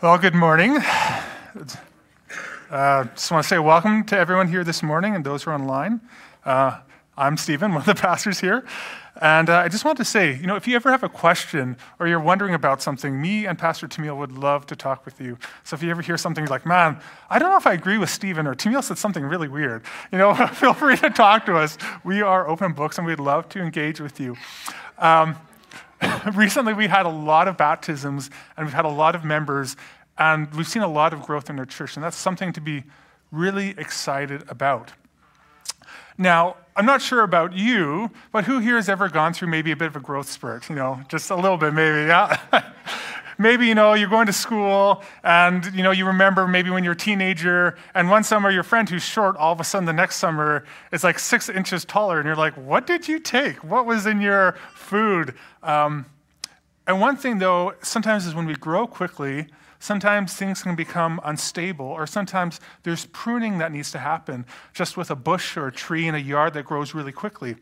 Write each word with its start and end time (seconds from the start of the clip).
Well, 0.00 0.16
good 0.16 0.36
morning. 0.36 0.76
Uh, 2.70 3.04
just 3.16 3.32
want 3.32 3.42
to 3.42 3.48
say 3.48 3.58
welcome 3.58 4.04
to 4.04 4.16
everyone 4.16 4.46
here 4.46 4.62
this 4.62 4.80
morning 4.80 5.16
and 5.16 5.26
those 5.26 5.42
who 5.42 5.50
are 5.50 5.54
online. 5.54 6.00
Uh, 6.44 6.78
I'm 7.16 7.36
Stephen, 7.36 7.72
one 7.74 7.80
of 7.80 7.86
the 7.86 7.96
pastors 7.96 8.38
here. 8.38 8.64
And 9.20 9.50
uh, 9.50 9.56
I 9.56 9.68
just 9.68 9.84
want 9.84 9.98
to 9.98 10.04
say, 10.04 10.36
you 10.36 10.46
know, 10.46 10.54
if 10.54 10.68
you 10.68 10.76
ever 10.76 10.92
have 10.92 11.02
a 11.02 11.08
question 11.08 11.76
or 11.98 12.06
you're 12.06 12.20
wondering 12.20 12.54
about 12.54 12.80
something, 12.80 13.20
me 13.20 13.44
and 13.44 13.58
Pastor 13.58 13.88
Tamil 13.88 14.16
would 14.16 14.30
love 14.30 14.66
to 14.66 14.76
talk 14.76 15.04
with 15.04 15.20
you. 15.20 15.36
So 15.64 15.74
if 15.74 15.82
you 15.82 15.90
ever 15.90 16.00
hear 16.02 16.16
something 16.16 16.46
like, 16.46 16.64
man, 16.64 17.00
I 17.28 17.40
don't 17.40 17.50
know 17.50 17.56
if 17.56 17.66
I 17.66 17.72
agree 17.72 17.98
with 17.98 18.08
Stephen 18.08 18.46
or 18.46 18.54
Tamil 18.54 18.82
said 18.82 18.98
something 18.98 19.24
really 19.24 19.48
weird, 19.48 19.82
you 20.12 20.18
know, 20.18 20.32
feel 20.52 20.74
free 20.74 20.96
to 20.98 21.10
talk 21.10 21.44
to 21.46 21.56
us. 21.56 21.76
We 22.04 22.22
are 22.22 22.46
open 22.46 22.72
books 22.72 22.98
and 22.98 23.06
we'd 23.06 23.18
love 23.18 23.48
to 23.48 23.60
engage 23.60 24.00
with 24.00 24.20
you. 24.20 24.36
Um, 24.98 25.34
recently 26.34 26.72
we 26.72 26.86
had 26.86 27.06
a 27.06 27.10
lot 27.10 27.48
of 27.48 27.56
baptisms 27.56 28.30
and 28.56 28.66
we've 28.66 28.74
had 28.74 28.84
a 28.84 28.90
lot 28.90 29.14
of 29.14 29.24
members 29.24 29.76
and 30.16 30.52
we've 30.54 30.68
seen 30.68 30.82
a 30.82 30.88
lot 30.88 31.12
of 31.12 31.22
growth 31.22 31.48
in 31.50 31.58
our 31.58 31.66
church 31.66 31.96
and 31.96 32.04
that's 32.04 32.16
something 32.16 32.52
to 32.52 32.60
be 32.60 32.84
really 33.30 33.70
excited 33.70 34.44
about. 34.48 34.92
Now 36.16 36.56
i'm 36.76 36.86
not 36.86 37.02
sure 37.02 37.22
about 37.22 37.52
you 37.52 38.10
but 38.32 38.44
who 38.44 38.58
here 38.60 38.76
has 38.76 38.88
ever 38.88 39.08
gone 39.08 39.32
through 39.32 39.48
maybe 39.48 39.72
a 39.72 39.76
bit 39.76 39.88
of 39.88 39.96
a 39.96 40.00
growth 40.00 40.30
spurt? 40.30 40.68
You 40.68 40.76
know 40.76 41.00
just 41.08 41.30
a 41.30 41.36
little 41.36 41.58
bit 41.58 41.74
maybe 41.74 42.06
yeah 42.06 42.38
maybe 43.38 43.66
you 43.66 43.74
know 43.74 43.94
you're 43.94 44.08
going 44.08 44.26
to 44.26 44.32
school 44.32 45.02
and 45.22 45.64
you 45.74 45.82
know 45.82 45.92
you 45.92 46.04
remember 46.04 46.46
maybe 46.46 46.70
when 46.70 46.82
you're 46.84 46.92
a 46.92 46.96
teenager 46.96 47.76
and 47.94 48.10
one 48.10 48.24
summer 48.24 48.50
your 48.50 48.64
friend 48.64 48.88
who's 48.88 49.02
short 49.02 49.36
all 49.36 49.52
of 49.52 49.60
a 49.60 49.64
sudden 49.64 49.86
the 49.86 49.92
next 49.92 50.16
summer 50.16 50.64
is 50.92 51.04
like 51.04 51.18
six 51.18 51.48
inches 51.48 51.84
taller 51.84 52.18
and 52.18 52.26
you're 52.26 52.36
like 52.36 52.54
what 52.54 52.86
did 52.86 53.08
you 53.08 53.18
take? 53.18 53.62
What 53.64 53.86
was 53.86 54.06
in 54.06 54.20
your 54.20 54.56
food? 54.74 55.34
Um, 55.62 56.06
and 56.86 57.00
one 57.00 57.16
thing 57.16 57.38
though 57.38 57.74
sometimes 57.82 58.26
is 58.26 58.34
when 58.34 58.46
we 58.46 58.54
grow 58.54 58.86
quickly 58.86 59.46
sometimes 59.78 60.34
things 60.34 60.62
can 60.62 60.74
become 60.74 61.20
unstable 61.24 61.86
or 61.86 62.06
sometimes 62.06 62.60
there's 62.82 63.06
pruning 63.06 63.58
that 63.58 63.70
needs 63.70 63.92
to 63.92 63.98
happen 63.98 64.44
just 64.74 64.96
with 64.96 65.08
a 65.10 65.16
bush 65.16 65.56
or 65.56 65.68
a 65.68 65.72
tree 65.72 66.08
in 66.08 66.16
a 66.16 66.18
yard 66.18 66.52
that 66.54 66.64
grows 66.64 66.94
really 66.94 67.12
quickly 67.12 67.56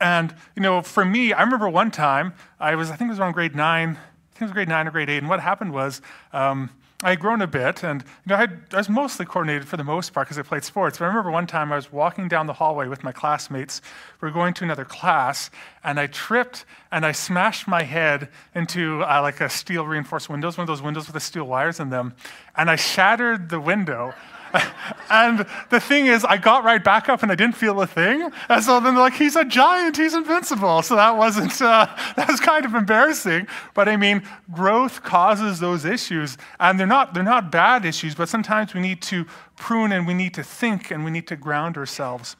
and, 0.00 0.34
you 0.56 0.62
know, 0.62 0.82
for 0.82 1.04
me, 1.04 1.32
I 1.32 1.42
remember 1.42 1.68
one 1.68 1.90
time, 1.90 2.34
I 2.58 2.74
was, 2.74 2.90
I 2.90 2.96
think 2.96 3.08
it 3.08 3.12
was 3.12 3.20
around 3.20 3.32
grade 3.32 3.54
nine, 3.54 3.90
I 3.90 4.38
think 4.38 4.42
it 4.42 4.44
was 4.44 4.52
grade 4.52 4.68
nine 4.68 4.88
or 4.88 4.90
grade 4.90 5.10
eight, 5.10 5.18
and 5.18 5.28
what 5.28 5.40
happened 5.40 5.72
was 5.72 6.00
um, 6.32 6.70
I 7.02 7.10
had 7.10 7.20
grown 7.20 7.40
a 7.40 7.46
bit, 7.46 7.82
and, 7.82 8.02
you 8.02 8.08
know, 8.26 8.34
I, 8.34 8.40
had, 8.40 8.60
I 8.72 8.76
was 8.76 8.90
mostly 8.90 9.24
coordinated 9.24 9.66
for 9.66 9.78
the 9.78 9.84
most 9.84 10.12
part 10.12 10.26
because 10.26 10.38
I 10.38 10.42
played 10.42 10.64
sports. 10.64 10.98
But 10.98 11.06
I 11.06 11.08
remember 11.08 11.30
one 11.30 11.46
time 11.46 11.72
I 11.72 11.76
was 11.76 11.90
walking 11.90 12.28
down 12.28 12.46
the 12.46 12.52
hallway 12.52 12.88
with 12.88 13.02
my 13.02 13.12
classmates. 13.12 13.80
We 14.20 14.28
were 14.28 14.34
going 14.34 14.52
to 14.54 14.64
another 14.64 14.84
class, 14.84 15.50
and 15.82 15.98
I 15.98 16.08
tripped 16.08 16.66
and 16.92 17.06
I 17.06 17.12
smashed 17.12 17.66
my 17.66 17.84
head 17.84 18.28
into 18.54 19.02
uh, 19.02 19.22
like 19.22 19.40
a 19.40 19.48
steel 19.48 19.86
reinforced 19.86 20.28
windows, 20.28 20.58
one 20.58 20.64
of 20.64 20.68
those 20.68 20.82
windows 20.82 21.06
with 21.06 21.14
the 21.14 21.20
steel 21.20 21.44
wires 21.44 21.80
in 21.80 21.88
them, 21.88 22.14
and 22.54 22.68
I 22.68 22.76
shattered 22.76 23.48
the 23.48 23.60
window. 23.60 24.12
and 25.10 25.46
the 25.70 25.80
thing 25.80 26.06
is, 26.06 26.24
I 26.24 26.36
got 26.36 26.64
right 26.64 26.82
back 26.82 27.08
up 27.08 27.22
and 27.22 27.30
I 27.30 27.34
didn't 27.34 27.56
feel 27.56 27.80
a 27.80 27.86
thing. 27.86 28.30
And 28.48 28.62
so 28.62 28.80
then 28.80 28.94
they're 28.94 29.02
like, 29.02 29.14
he's 29.14 29.36
a 29.36 29.44
giant, 29.44 29.96
he's 29.96 30.14
invincible. 30.14 30.82
So 30.82 30.96
that 30.96 31.16
wasn't, 31.16 31.52
uh, 31.62 31.86
that 32.16 32.28
was 32.28 32.40
kind 32.40 32.64
of 32.64 32.74
embarrassing. 32.74 33.46
But 33.74 33.88
I 33.88 33.96
mean, 33.96 34.22
growth 34.52 35.02
causes 35.02 35.60
those 35.60 35.84
issues. 35.84 36.36
And 36.58 36.78
they're 36.78 36.86
not, 36.86 37.14
they're 37.14 37.22
not 37.22 37.50
bad 37.50 37.84
issues, 37.84 38.14
but 38.14 38.28
sometimes 38.28 38.74
we 38.74 38.80
need 38.80 39.02
to 39.02 39.26
prune 39.56 39.92
and 39.92 40.06
we 40.06 40.14
need 40.14 40.34
to 40.34 40.42
think 40.42 40.90
and 40.90 41.04
we 41.04 41.10
need 41.10 41.26
to 41.28 41.36
ground 41.36 41.76
ourselves. 41.76 42.36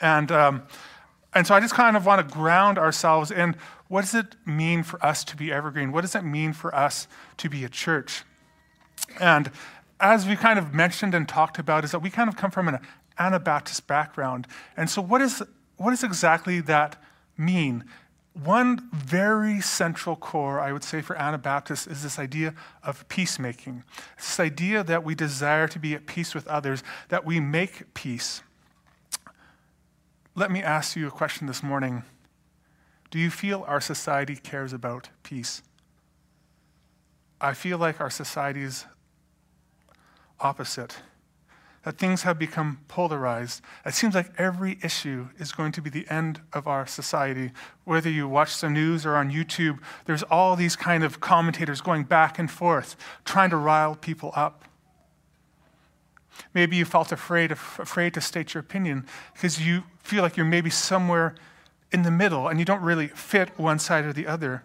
And, 0.00 0.30
um, 0.30 0.62
and 1.34 1.46
so 1.46 1.54
I 1.54 1.60
just 1.60 1.74
kind 1.74 1.96
of 1.96 2.06
want 2.06 2.26
to 2.26 2.34
ground 2.34 2.78
ourselves 2.78 3.30
in 3.30 3.56
what 3.88 4.00
does 4.00 4.14
it 4.14 4.34
mean 4.44 4.82
for 4.82 5.04
us 5.04 5.22
to 5.24 5.36
be 5.36 5.52
evergreen? 5.52 5.92
What 5.92 6.00
does 6.00 6.14
it 6.14 6.22
mean 6.22 6.52
for 6.52 6.74
us 6.74 7.06
to 7.36 7.48
be 7.48 7.64
a 7.64 7.68
church? 7.68 8.24
And 9.20 9.50
as 10.00 10.26
we 10.26 10.36
kind 10.36 10.58
of 10.58 10.74
mentioned 10.74 11.14
and 11.14 11.28
talked 11.28 11.58
about, 11.58 11.84
is 11.84 11.92
that 11.92 12.00
we 12.00 12.10
kind 12.10 12.28
of 12.28 12.36
come 12.36 12.50
from 12.50 12.68
an 12.68 12.78
Anabaptist 13.18 13.86
background. 13.86 14.46
And 14.76 14.90
so, 14.90 15.00
what, 15.00 15.22
is, 15.22 15.42
what 15.76 15.90
does 15.90 16.04
exactly 16.04 16.60
that 16.62 17.02
mean? 17.36 17.84
One 18.34 18.90
very 18.92 19.62
central 19.62 20.14
core, 20.14 20.60
I 20.60 20.70
would 20.72 20.84
say, 20.84 21.00
for 21.00 21.16
Anabaptists 21.16 21.86
is 21.86 22.02
this 22.02 22.18
idea 22.18 22.54
of 22.82 23.08
peacemaking. 23.08 23.82
It's 24.18 24.36
this 24.36 24.40
idea 24.40 24.84
that 24.84 25.04
we 25.04 25.14
desire 25.14 25.66
to 25.68 25.78
be 25.78 25.94
at 25.94 26.04
peace 26.04 26.34
with 26.34 26.46
others, 26.46 26.82
that 27.08 27.24
we 27.24 27.40
make 27.40 27.94
peace. 27.94 28.42
Let 30.34 30.50
me 30.50 30.62
ask 30.62 30.96
you 30.96 31.06
a 31.06 31.10
question 31.10 31.46
this 31.46 31.62
morning 31.62 32.02
Do 33.10 33.18
you 33.18 33.30
feel 33.30 33.64
our 33.66 33.80
society 33.80 34.36
cares 34.36 34.74
about 34.74 35.08
peace? 35.22 35.62
I 37.40 37.54
feel 37.54 37.78
like 37.78 38.02
our 38.02 38.10
society's 38.10 38.84
opposite. 40.40 40.98
That 41.84 41.98
things 41.98 42.22
have 42.22 42.36
become 42.36 42.80
polarized. 42.88 43.62
It 43.84 43.94
seems 43.94 44.14
like 44.14 44.32
every 44.38 44.78
issue 44.82 45.28
is 45.38 45.52
going 45.52 45.70
to 45.72 45.80
be 45.80 45.88
the 45.88 46.04
end 46.10 46.40
of 46.52 46.66
our 46.66 46.84
society. 46.84 47.52
Whether 47.84 48.10
you 48.10 48.26
watch 48.26 48.60
the 48.60 48.68
news 48.68 49.06
or 49.06 49.14
on 49.14 49.30
YouTube, 49.30 49.78
there's 50.04 50.24
all 50.24 50.56
these 50.56 50.74
kind 50.74 51.04
of 51.04 51.20
commentators 51.20 51.80
going 51.80 52.02
back 52.02 52.40
and 52.40 52.50
forth, 52.50 52.96
trying 53.24 53.50
to 53.50 53.56
rile 53.56 53.94
people 53.94 54.32
up. 54.34 54.64
Maybe 56.54 56.76
you 56.76 56.84
felt 56.84 57.12
afraid, 57.12 57.52
afraid 57.52 58.14
to 58.14 58.20
state 58.20 58.54
your 58.54 58.62
opinion 58.62 59.06
because 59.32 59.64
you 59.64 59.84
feel 60.02 60.22
like 60.22 60.36
you're 60.36 60.46
maybe 60.46 60.70
somewhere 60.70 61.34
in 61.92 62.02
the 62.02 62.10
middle 62.10 62.48
and 62.48 62.58
you 62.58 62.64
don't 62.64 62.82
really 62.82 63.08
fit 63.08 63.56
one 63.58 63.78
side 63.78 64.04
or 64.04 64.12
the 64.12 64.26
other. 64.26 64.64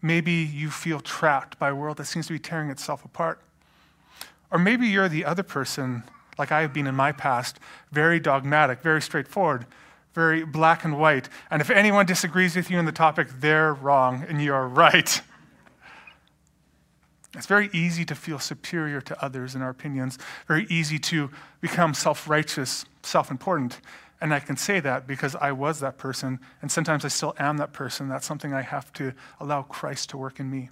Maybe 0.00 0.32
you 0.32 0.70
feel 0.70 1.00
trapped 1.00 1.58
by 1.58 1.70
a 1.70 1.74
world 1.74 1.96
that 1.96 2.04
seems 2.04 2.28
to 2.28 2.32
be 2.32 2.38
tearing 2.38 2.70
itself 2.70 3.04
apart. 3.04 3.40
Or 4.50 4.58
maybe 4.58 4.86
you're 4.86 5.08
the 5.08 5.24
other 5.24 5.42
person, 5.42 6.04
like 6.38 6.52
I've 6.52 6.72
been 6.72 6.86
in 6.86 6.94
my 6.94 7.12
past, 7.12 7.58
very 7.92 8.18
dogmatic, 8.18 8.80
very 8.80 9.02
straightforward, 9.02 9.66
very 10.14 10.44
black 10.44 10.84
and 10.84 10.98
white. 10.98 11.28
And 11.50 11.60
if 11.60 11.70
anyone 11.70 12.06
disagrees 12.06 12.56
with 12.56 12.70
you 12.70 12.78
on 12.78 12.84
the 12.84 12.92
topic, 12.92 13.28
they're 13.40 13.74
wrong 13.74 14.24
and 14.28 14.42
you're 14.42 14.66
right. 14.66 15.20
It's 17.36 17.46
very 17.46 17.68
easy 17.72 18.04
to 18.06 18.14
feel 18.14 18.38
superior 18.38 19.00
to 19.02 19.24
others 19.24 19.54
in 19.54 19.62
our 19.62 19.68
opinions, 19.68 20.18
very 20.46 20.66
easy 20.70 20.98
to 21.00 21.30
become 21.60 21.94
self 21.94 22.28
righteous, 22.28 22.84
self 23.02 23.30
important. 23.30 23.80
And 24.20 24.34
I 24.34 24.40
can 24.40 24.56
say 24.56 24.80
that 24.80 25.06
because 25.06 25.36
I 25.36 25.52
was 25.52 25.78
that 25.80 25.98
person, 25.98 26.40
and 26.60 26.72
sometimes 26.72 27.04
I 27.04 27.08
still 27.08 27.34
am 27.38 27.58
that 27.58 27.72
person. 27.72 28.08
That's 28.08 28.26
something 28.26 28.52
I 28.52 28.62
have 28.62 28.92
to 28.94 29.12
allow 29.38 29.62
Christ 29.62 30.10
to 30.10 30.16
work 30.16 30.40
in 30.40 30.50
me. 30.50 30.70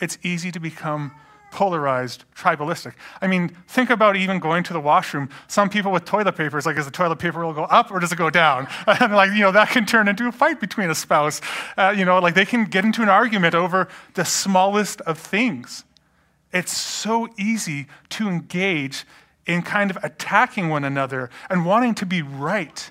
It's 0.00 0.18
easy 0.22 0.50
to 0.50 0.58
become 0.58 1.12
polarized, 1.50 2.24
tribalistic. 2.34 2.94
I 3.20 3.26
mean, 3.26 3.56
think 3.66 3.90
about 3.90 4.16
even 4.16 4.38
going 4.38 4.62
to 4.64 4.72
the 4.72 4.80
washroom. 4.80 5.28
Some 5.46 5.68
people 5.68 5.90
with 5.90 6.04
toilet 6.04 6.36
paper, 6.36 6.58
it's 6.58 6.66
like, 6.66 6.76
is 6.76 6.84
the 6.84 6.90
toilet 6.90 7.18
paper 7.18 7.44
will 7.44 7.52
go 7.52 7.64
up 7.64 7.90
or 7.90 7.98
does 8.00 8.12
it 8.12 8.18
go 8.18 8.30
down? 8.30 8.68
And 9.00 9.14
like, 9.14 9.30
you 9.32 9.40
know, 9.40 9.52
that 9.52 9.70
can 9.70 9.86
turn 9.86 10.08
into 10.08 10.26
a 10.26 10.32
fight 10.32 10.60
between 10.60 10.90
a 10.90 10.94
spouse. 10.94 11.40
Uh, 11.76 11.94
you 11.96 12.04
know, 12.04 12.18
like 12.18 12.34
they 12.34 12.44
can 12.44 12.64
get 12.64 12.84
into 12.84 13.02
an 13.02 13.08
argument 13.08 13.54
over 13.54 13.88
the 14.14 14.24
smallest 14.24 15.00
of 15.02 15.18
things. 15.18 15.84
It's 16.52 16.76
so 16.76 17.28
easy 17.38 17.86
to 18.10 18.28
engage 18.28 19.04
in 19.46 19.62
kind 19.62 19.90
of 19.90 19.98
attacking 20.02 20.68
one 20.68 20.84
another 20.84 21.30
and 21.48 21.64
wanting 21.64 21.94
to 21.96 22.06
be 22.06 22.22
right. 22.22 22.90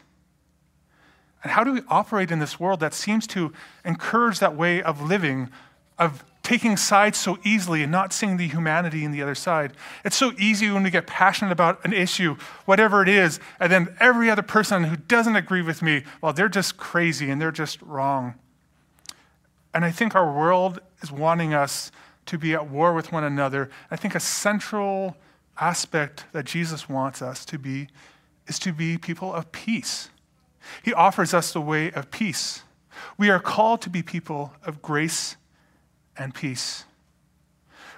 And 1.44 1.52
how 1.52 1.64
do 1.64 1.72
we 1.72 1.82
operate 1.88 2.32
in 2.32 2.40
this 2.40 2.60
world 2.60 2.80
that 2.80 2.94
seems 2.94 3.28
to 3.28 3.54
encourage 3.86 4.40
that 4.40 4.56
way 4.56 4.82
of 4.82 5.02
living, 5.02 5.50
of 5.98 6.24
taking 6.48 6.78
sides 6.78 7.18
so 7.18 7.38
easily 7.44 7.84
and 7.84 7.92
not 7.92 8.14
seeing 8.14 8.38
the 8.38 8.48
humanity 8.48 9.04
in 9.04 9.12
the 9.12 9.22
other 9.22 9.36
side. 9.36 9.74
It's 10.06 10.16
so 10.16 10.32
easy 10.40 10.72
when 10.72 10.82
we 10.82 10.90
get 10.90 11.06
passionate 11.06 11.52
about 11.52 11.84
an 11.84 11.92
issue, 11.92 12.38
whatever 12.64 13.04
it 13.04 13.10
is, 13.10 13.42
and 13.60 13.70
then 13.70 13.94
every 14.00 14.32
other 14.32 14.42
person 14.42 14.86
who 14.86 14.96
doesn't 14.96 15.36
agree 15.36 15.62
with 15.62 15.82
me, 15.82 16.04
well, 16.22 16.32
they're 16.32 16.48
just 16.48 16.78
crazy 16.78 17.30
and 17.30 17.42
they're 17.42 17.52
just 17.52 17.82
wrong. 17.82 18.36
And 19.74 19.84
I 19.84 19.92
think 19.92 20.16
our 20.16 20.32
world 20.32 20.80
is 21.02 21.12
wanting 21.12 21.54
us 21.54 21.92
to 22.28 22.38
be 22.38 22.54
at 22.54 22.70
war 22.70 22.94
with 22.94 23.12
one 23.12 23.26
another. 23.26 23.70
I 23.92 23.98
think 23.98 24.16
a 24.16 24.20
central 24.22 25.18
aspect 25.60 26.24
that 26.32 26.46
Jesus 26.46 26.88
wants 26.88 27.22
us 27.22 27.44
to 27.44 27.60
be 27.60 27.90
is 28.48 28.58
to 28.60 28.72
be 28.72 28.98
people 28.98 29.34
of 29.34 29.52
peace. 29.52 30.08
He 30.82 30.94
offers 30.94 31.34
us 31.34 31.52
the 31.52 31.60
way 31.60 31.92
of 31.92 32.10
peace. 32.10 32.64
We 33.18 33.30
are 33.30 33.42
called 33.42 33.82
to 33.82 33.90
be 33.90 34.02
people 34.02 34.54
of 34.66 34.82
grace 34.82 35.36
and 36.18 36.34
peace. 36.34 36.86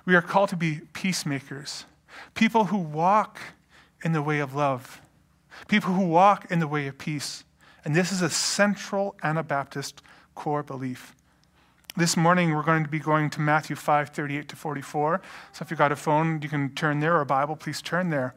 We 0.05 0.15
are 0.15 0.21
called 0.21 0.49
to 0.49 0.55
be 0.55 0.81
peacemakers, 0.93 1.85
people 2.33 2.65
who 2.65 2.77
walk 2.77 3.39
in 4.03 4.13
the 4.13 4.21
way 4.21 4.39
of 4.39 4.55
love, 4.55 5.01
people 5.67 5.93
who 5.93 6.07
walk 6.07 6.51
in 6.51 6.59
the 6.59 6.67
way 6.67 6.87
of 6.87 6.97
peace. 6.97 7.43
And 7.85 7.95
this 7.95 8.11
is 8.11 8.21
a 8.21 8.29
central 8.29 9.15
Anabaptist 9.23 10.01
core 10.35 10.63
belief. 10.63 11.15
This 11.97 12.15
morning, 12.15 12.53
we're 12.53 12.63
going 12.63 12.83
to 12.83 12.89
be 12.89 12.99
going 12.99 13.29
to 13.31 13.41
Matthew 13.41 13.75
5 13.75 14.09
38 14.09 14.47
to 14.49 14.55
44. 14.55 15.21
So 15.53 15.63
if 15.63 15.71
you've 15.71 15.77
got 15.77 15.91
a 15.91 15.95
phone, 15.95 16.41
you 16.41 16.47
can 16.47 16.73
turn 16.75 16.99
there, 16.99 17.15
or 17.15 17.21
a 17.21 17.25
Bible, 17.25 17.55
please 17.55 17.81
turn 17.81 18.09
there. 18.09 18.35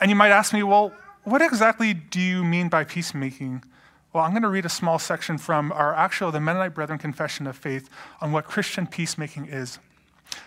And 0.00 0.10
you 0.10 0.16
might 0.16 0.30
ask 0.30 0.52
me, 0.52 0.62
well, 0.62 0.92
what 1.24 1.42
exactly 1.42 1.92
do 1.92 2.20
you 2.20 2.44
mean 2.44 2.68
by 2.68 2.84
peacemaking? 2.84 3.64
Well, 4.12 4.24
I'm 4.24 4.32
going 4.32 4.42
to 4.42 4.48
read 4.48 4.66
a 4.66 4.70
small 4.70 4.98
section 4.98 5.38
from 5.38 5.70
our 5.70 5.94
actual, 5.94 6.32
the 6.32 6.40
Mennonite 6.40 6.74
Brethren 6.74 6.98
Confession 6.98 7.46
of 7.46 7.56
Faith 7.56 7.88
on 8.20 8.32
what 8.32 8.44
Christian 8.44 8.88
peacemaking 8.88 9.46
is. 9.46 9.78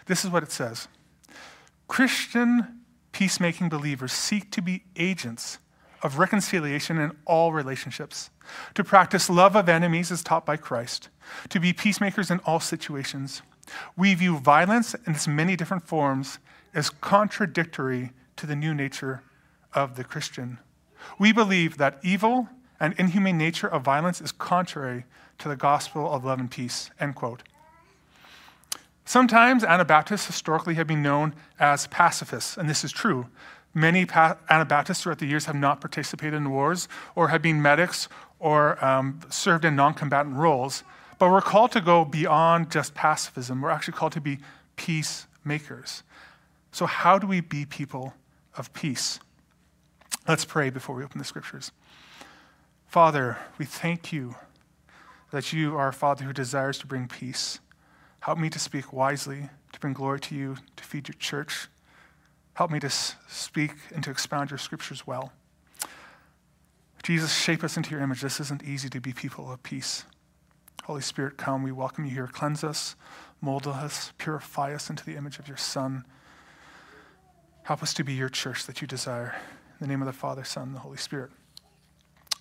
This 0.05 0.25
is 0.25 0.31
what 0.31 0.43
it 0.43 0.51
says 0.51 0.89
Christian 1.87 2.81
peacemaking 3.13 3.69
believers 3.69 4.11
seek 4.11 4.51
to 4.51 4.61
be 4.61 4.83
agents 4.97 5.59
of 6.01 6.19
reconciliation 6.19 6.97
in 6.97 7.13
all 7.25 7.53
relationships, 7.53 8.29
to 8.73 8.83
practice 8.83 9.29
love 9.29 9.55
of 9.55 9.69
enemies 9.69 10.11
as 10.11 10.21
taught 10.23 10.45
by 10.45 10.57
Christ, 10.57 11.07
to 11.47 11.59
be 11.59 11.71
peacemakers 11.71 12.29
in 12.29 12.39
all 12.39 12.59
situations. 12.59 13.41
We 13.95 14.13
view 14.13 14.39
violence 14.39 14.93
in 15.07 15.13
its 15.13 15.25
many 15.25 15.55
different 15.55 15.87
forms 15.87 16.39
as 16.73 16.89
contradictory 16.89 18.11
to 18.35 18.45
the 18.45 18.57
new 18.57 18.73
nature 18.73 19.23
of 19.73 19.95
the 19.95 20.03
Christian. 20.03 20.59
We 21.17 21.31
believe 21.31 21.77
that 21.77 21.99
evil 22.03 22.49
and 22.83 22.93
inhumane 22.97 23.37
nature 23.37 23.67
of 23.67 23.81
violence 23.81 24.19
is 24.19 24.33
contrary 24.33 25.05
to 25.37 25.47
the 25.47 25.55
gospel 25.55 26.13
of 26.13 26.25
love 26.25 26.37
and 26.37 26.51
peace. 26.51 26.89
End 26.99 27.15
quote. 27.15 27.41
Sometimes 29.05 29.63
Anabaptists 29.63 30.27
historically 30.27 30.73
have 30.73 30.85
been 30.85 31.01
known 31.01 31.33
as 31.61 31.87
pacifists, 31.87 32.57
and 32.57 32.69
this 32.69 32.83
is 32.83 32.91
true. 32.91 33.27
Many 33.73 34.05
Anabaptists 34.49 35.01
throughout 35.01 35.19
the 35.19 35.25
years 35.25 35.45
have 35.45 35.55
not 35.55 35.79
participated 35.79 36.33
in 36.33 36.51
wars 36.51 36.89
or 37.15 37.29
have 37.29 37.41
been 37.41 37.61
medics 37.61 38.09
or 38.37 38.83
um, 38.83 39.21
served 39.29 39.63
in 39.63 39.77
non 39.77 39.93
combatant 39.93 40.35
roles. 40.35 40.83
But 41.19 41.31
we're 41.31 41.41
called 41.41 41.71
to 41.71 41.81
go 41.81 42.03
beyond 42.03 42.69
just 42.69 42.93
pacifism. 42.93 43.61
We're 43.61 43.69
actually 43.69 43.93
called 43.93 44.11
to 44.11 44.21
be 44.21 44.39
peacemakers. 44.75 46.03
So, 46.73 46.85
how 46.85 47.17
do 47.17 47.27
we 47.27 47.39
be 47.39 47.63
people 47.63 48.13
of 48.57 48.73
peace? 48.73 49.21
Let's 50.27 50.43
pray 50.43 50.69
before 50.69 50.97
we 50.97 51.05
open 51.05 51.19
the 51.19 51.25
scriptures. 51.25 51.71
Father, 52.93 53.39
we 53.57 53.65
thank 53.65 54.13
you 54.13 54.35
that 55.31 55.51
you 55.51 55.75
are 55.75 55.87
a 55.87 55.93
Father 55.93 56.25
who 56.25 56.31
desires 56.31 56.77
to 56.77 56.85
bring 56.85 57.07
peace. 57.07 57.59
Help 58.19 58.37
me 58.37 58.51
to 58.51 58.59
speak 58.59 58.93
wisely, 58.93 59.49
to 59.71 59.79
bring 59.79 59.93
glory 59.93 60.19
to 60.19 60.35
you, 60.35 60.57
to 60.75 60.83
feed 60.83 61.07
your 61.07 61.15
church. 61.17 61.69
Help 62.53 62.69
me 62.69 62.79
to 62.79 62.91
speak 62.91 63.71
and 63.95 64.03
to 64.03 64.11
expound 64.11 64.51
your 64.51 64.59
scriptures 64.59 65.07
well. 65.07 65.33
Jesus, 67.01 67.33
shape 67.35 67.63
us 67.63 67.77
into 67.77 67.89
your 67.89 67.99
image. 67.99 68.21
This 68.21 68.39
isn't 68.39 68.61
easy 68.61 68.89
to 68.89 69.01
be 69.01 69.11
people 69.11 69.51
of 69.51 69.63
peace. 69.63 70.05
Holy 70.83 71.01
Spirit, 71.01 71.35
come. 71.35 71.63
We 71.63 71.71
welcome 71.71 72.05
you 72.05 72.11
here. 72.11 72.27
Cleanse 72.27 72.63
us, 72.63 72.95
mold 73.41 73.65
us, 73.65 74.13
purify 74.19 74.71
us 74.71 74.91
into 74.91 75.03
the 75.03 75.15
image 75.15 75.39
of 75.39 75.47
your 75.47 75.57
Son. 75.57 76.05
Help 77.63 77.81
us 77.81 77.95
to 77.95 78.03
be 78.03 78.13
your 78.13 78.29
church 78.29 78.67
that 78.67 78.81
you 78.81 78.87
desire. 78.87 79.35
In 79.71 79.77
the 79.79 79.87
name 79.87 80.03
of 80.03 80.05
the 80.05 80.13
Father, 80.13 80.43
Son, 80.43 80.67
and 80.67 80.75
the 80.75 80.81
Holy 80.81 80.97
Spirit. 80.97 81.31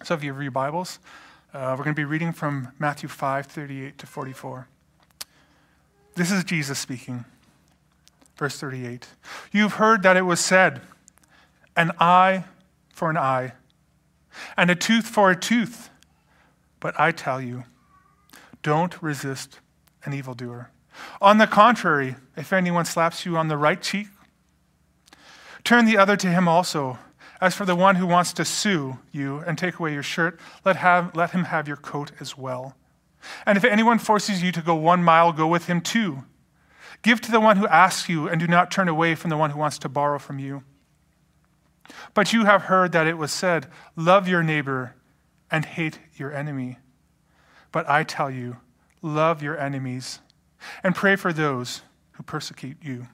So 0.04 0.14
if 0.14 0.24
you 0.24 0.32
have 0.32 0.42
your 0.42 0.50
Bibles, 0.50 0.98
uh, 1.54 1.76
we're 1.78 1.84
going 1.84 1.94
to 1.94 2.00
be 2.00 2.04
reading 2.04 2.32
from 2.32 2.72
Matthew 2.80 3.08
5 3.08 3.46
38 3.46 3.98
to 3.98 4.06
44. 4.06 4.66
This 6.16 6.32
is 6.32 6.42
Jesus 6.42 6.76
speaking. 6.80 7.24
Verse 8.36 8.58
38. 8.58 9.06
You've 9.52 9.74
heard 9.74 10.02
that 10.02 10.16
it 10.16 10.22
was 10.22 10.40
said, 10.40 10.80
an 11.76 11.92
eye 12.00 12.42
for 12.92 13.10
an 13.10 13.16
eye, 13.16 13.52
and 14.56 14.72
a 14.72 14.74
tooth 14.74 15.06
for 15.06 15.30
a 15.30 15.36
tooth. 15.36 15.88
But 16.80 16.98
I 16.98 17.12
tell 17.12 17.40
you, 17.40 17.62
don't 18.64 19.00
resist 19.00 19.60
an 20.04 20.14
evildoer. 20.14 20.70
On 21.20 21.38
the 21.38 21.46
contrary, 21.46 22.16
if 22.36 22.52
anyone 22.52 22.86
slaps 22.86 23.24
you 23.24 23.36
on 23.36 23.46
the 23.46 23.56
right 23.56 23.80
cheek, 23.80 24.08
turn 25.62 25.84
the 25.84 25.96
other 25.96 26.16
to 26.16 26.26
him 26.26 26.48
also. 26.48 26.98
As 27.42 27.56
for 27.56 27.64
the 27.64 27.74
one 27.74 27.96
who 27.96 28.06
wants 28.06 28.32
to 28.34 28.44
sue 28.44 29.00
you 29.10 29.38
and 29.38 29.58
take 29.58 29.80
away 29.80 29.92
your 29.92 30.04
shirt, 30.04 30.38
let, 30.64 30.76
have, 30.76 31.16
let 31.16 31.32
him 31.32 31.42
have 31.46 31.66
your 31.66 31.76
coat 31.76 32.12
as 32.20 32.38
well. 32.38 32.76
And 33.44 33.58
if 33.58 33.64
anyone 33.64 33.98
forces 33.98 34.44
you 34.44 34.52
to 34.52 34.62
go 34.62 34.76
one 34.76 35.02
mile, 35.02 35.32
go 35.32 35.48
with 35.48 35.66
him 35.66 35.80
two. 35.80 36.22
Give 37.02 37.20
to 37.20 37.32
the 37.32 37.40
one 37.40 37.56
who 37.56 37.66
asks 37.66 38.08
you, 38.08 38.28
and 38.28 38.38
do 38.38 38.46
not 38.46 38.70
turn 38.70 38.86
away 38.86 39.16
from 39.16 39.30
the 39.30 39.36
one 39.36 39.50
who 39.50 39.58
wants 39.58 39.76
to 39.80 39.88
borrow 39.88 40.20
from 40.20 40.38
you. 40.38 40.62
But 42.14 42.32
you 42.32 42.44
have 42.44 42.62
heard 42.62 42.92
that 42.92 43.08
it 43.08 43.18
was 43.18 43.32
said, 43.32 43.66
Love 43.96 44.28
your 44.28 44.44
neighbor 44.44 44.94
and 45.50 45.64
hate 45.64 45.98
your 46.14 46.32
enemy. 46.32 46.78
But 47.72 47.90
I 47.90 48.04
tell 48.04 48.30
you, 48.30 48.58
love 49.02 49.42
your 49.42 49.58
enemies 49.58 50.20
and 50.84 50.94
pray 50.94 51.16
for 51.16 51.32
those 51.32 51.82
who 52.12 52.22
persecute 52.22 52.76
you. 52.80 53.08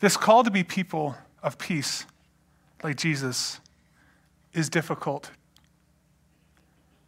This 0.00 0.18
call 0.18 0.44
to 0.44 0.50
be 0.50 0.62
people 0.62 1.16
of 1.42 1.56
peace, 1.56 2.04
like 2.82 2.96
Jesus, 2.96 3.60
is 4.52 4.68
difficult. 4.68 5.30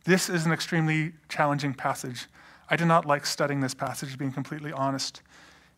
This 0.05 0.29
is 0.29 0.47
an 0.47 0.53
extremely 0.53 1.13
challenging 1.29 1.75
passage. 1.75 2.27
I 2.69 2.77
did 2.77 2.87
not 2.87 3.05
like 3.05 3.27
studying 3.27 3.61
this 3.61 3.75
passage, 3.75 4.19
being 4.19 4.33
completely 4.33 4.73
honest. 4.73 5.23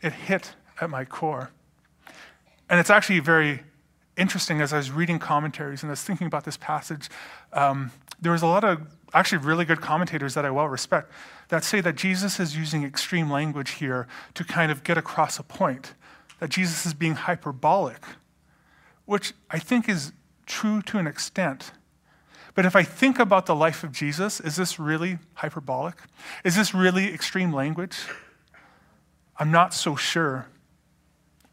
It 0.02 0.12
hit 0.12 0.55
at 0.81 0.91
my 0.91 1.05
core. 1.05 1.50
And 2.69 2.81
it's 2.81 2.91
actually 2.91 3.20
very 3.20 3.62
interesting 4.17 4.61
as 4.61 4.73
I 4.73 4.76
was 4.76 4.91
reading 4.91 5.19
commentaries 5.19 5.82
and 5.82 5.91
I 5.91 5.93
was 5.93 6.02
thinking 6.02 6.26
about 6.26 6.44
this 6.44 6.56
passage. 6.56 7.08
Um, 7.52 7.90
there 8.20 8.32
was 8.32 8.43
a 8.43 8.47
lot 8.47 8.64
of 8.64 8.81
actually 9.12 9.38
really 9.38 9.64
good 9.64 9.81
commentators 9.81 10.35
that 10.35 10.44
I 10.44 10.50
well 10.50 10.69
respect 10.69 11.11
that 11.49 11.64
say 11.64 11.81
that 11.81 11.97
Jesus 11.97 12.40
is 12.40 12.56
using 12.56 12.85
extreme 12.85 13.31
language 13.31 13.73
here 13.73 14.06
to 14.35 14.44
kind 14.44 14.73
of 14.73 14.85
get 14.85 14.97
across 14.97 15.38
a 15.38 15.43
point, 15.43 15.94
that 16.40 16.50
Jesus 16.50 16.87
is 16.87 16.94
being 16.94 17.14
hyperbolic 17.14 18.02
which 19.06 19.33
I 19.51 19.59
think 19.59 19.89
is 19.89 20.12
true 20.47 20.83
to 20.83 20.99
an 20.99 21.06
extent. 21.06 21.73
But 22.55 22.65
if 22.65 22.77
I 22.77 22.83
think 22.85 23.19
about 23.19 23.47
the 23.47 23.55
life 23.55 23.83
of 23.83 23.93
Jesus, 23.93 24.41
is 24.41 24.56
this 24.56 24.79
really 24.79 25.19
hyperbolic? 25.35 25.97
Is 26.45 26.55
this 26.55 26.73
really 26.73 27.12
extreme 27.12 27.53
language? 27.53 27.99
I'm 29.37 29.51
not 29.51 29.75
so 29.75 29.97
sure. 29.97 30.47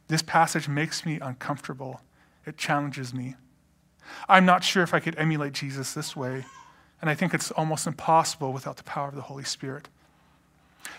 This 0.07 0.21
passage 0.21 0.67
makes 0.67 1.05
me 1.05 1.19
uncomfortable. 1.19 2.01
It 2.45 2.57
challenges 2.57 3.13
me. 3.13 3.35
I'm 4.27 4.45
not 4.45 4.63
sure 4.63 4.83
if 4.83 4.93
I 4.93 4.99
could 4.99 5.17
emulate 5.17 5.53
Jesus 5.53 5.93
this 5.93 6.15
way, 6.15 6.45
and 7.01 7.09
I 7.09 7.15
think 7.15 7.33
it's 7.33 7.49
almost 7.51 7.87
impossible 7.87 8.53
without 8.53 8.77
the 8.77 8.83
power 8.83 9.07
of 9.07 9.15
the 9.15 9.21
Holy 9.21 9.43
Spirit. 9.43 9.89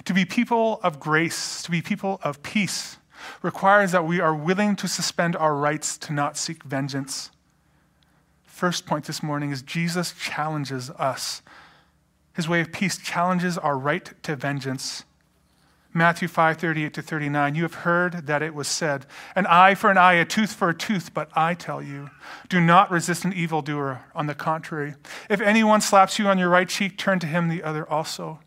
To 0.05 0.15
be 0.15 0.25
people 0.25 0.81
of 0.83 0.99
grace, 0.99 1.63
to 1.63 1.71
be 1.71 1.83
people 1.83 2.21
of 2.23 2.43
peace, 2.43 2.97
requires 3.43 3.93
that 3.93 4.07
we 4.07 4.21
are 4.21 4.35
willing 4.35 4.77
to 4.77 4.89
suspend 4.89 5.37
our 5.37 5.55
rights 5.55 5.97
to 5.99 6.13
not 6.13 6.37
seek 6.37 6.63
vengeance. 6.63 7.31
First 8.45 8.87
point 8.87 9.07
this 9.07 9.23
morning 9.23 9.51
is 9.51 9.63
Jesus 9.63 10.13
challenges 10.13 10.91
us. 10.91 11.43
His 12.35 12.49
way 12.49 12.61
of 12.61 12.73
peace 12.73 12.99
challenges 12.99 13.59
our 13.59 13.77
right 13.77 14.13
to 14.23 14.37
vengeance. 14.37 15.05
Matthew 15.95 16.27
5, 16.27 16.57
38 16.57 16.95
to 16.95 17.03
39. 17.03 17.55
You 17.55 17.63
have 17.65 17.75
heard 17.75 18.27
that 18.27 18.43
it 18.43 18.55
was 18.55 18.67
said, 18.67 19.05
an 19.37 19.47
eye 19.47 19.75
for 19.75 19.91
an 19.91 19.99
eye, 19.99 20.15
a 20.15 20.25
tooth 20.25 20.53
for 20.53 20.71
a 20.71 20.75
tooth, 20.75 21.13
but 21.13 21.29
I 21.35 21.53
tell 21.55 21.83
you, 21.83 22.09
do 22.49 22.61
not 22.61 22.91
resist 22.91 23.27
an 23.27 23.35
evildoer. 23.35 24.03
On 24.15 24.27
the 24.27 24.35
contrary, 24.35 24.95
if 25.29 25.41
anyone 25.41 25.83
slaps 25.83 26.19
you 26.19 26.29
on 26.29 26.39
your 26.39 26.49
right 26.49 26.69
cheek, 26.69 26.97
turn 26.97 27.19
to 27.19 27.27
him 27.27 27.49
the 27.49 27.63
other 27.63 27.89
also. 27.89 28.41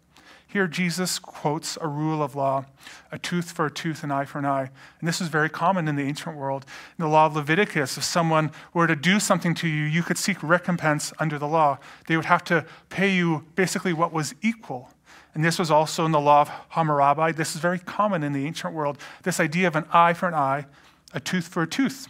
Here, 0.56 0.68
Jesus 0.68 1.20
quotes 1.20 1.78
a 1.82 1.88
rule 1.90 2.24
of 2.24 2.34
law 2.34 2.64
a 3.12 3.20
tooth 3.20 3.52
for 3.52 3.66
a 3.66 3.70
tooth, 3.70 4.06
an 4.06 4.12
eye 4.12 4.24
for 4.24 4.40
an 4.40 4.46
eye. 4.46 4.70
And 5.02 5.06
this 5.06 5.20
was 5.20 5.28
very 5.28 5.50
common 5.50 5.90
in 5.90 5.98
the 5.98 6.04
ancient 6.04 6.38
world. 6.38 6.66
In 6.98 7.04
the 7.04 7.10
law 7.10 7.26
of 7.26 7.36
Leviticus, 7.36 7.98
if 7.98 8.06
someone 8.06 8.52
were 8.74 8.88
to 8.88 8.96
do 8.96 9.20
something 9.20 9.54
to 9.56 9.68
you, 9.68 9.84
you 9.84 10.02
could 10.02 10.18
seek 10.18 10.42
recompense 10.42 11.12
under 11.20 11.38
the 11.38 11.46
law. 11.46 11.78
They 12.08 12.16
would 12.16 12.28
have 12.28 12.42
to 12.46 12.66
pay 12.88 13.14
you 13.14 13.44
basically 13.56 13.92
what 13.92 14.14
was 14.14 14.34
equal. 14.42 14.92
And 15.34 15.44
this 15.44 15.60
was 15.60 15.70
also 15.70 16.06
in 16.06 16.14
the 16.14 16.22
law 16.22 16.40
of 16.40 16.52
Hammurabi. 16.70 17.34
This 17.34 17.54
is 17.54 17.60
very 17.60 17.80
common 17.80 18.24
in 18.24 18.32
the 18.32 18.46
ancient 18.46 18.74
world 18.74 18.98
this 19.24 19.42
idea 19.42 19.68
of 19.68 19.76
an 19.76 19.84
eye 19.92 20.14
for 20.14 20.30
an 20.30 20.36
eye, 20.36 20.68
a 21.14 21.20
tooth 21.20 21.50
for 21.50 21.64
a 21.64 21.68
tooth. 21.68 22.08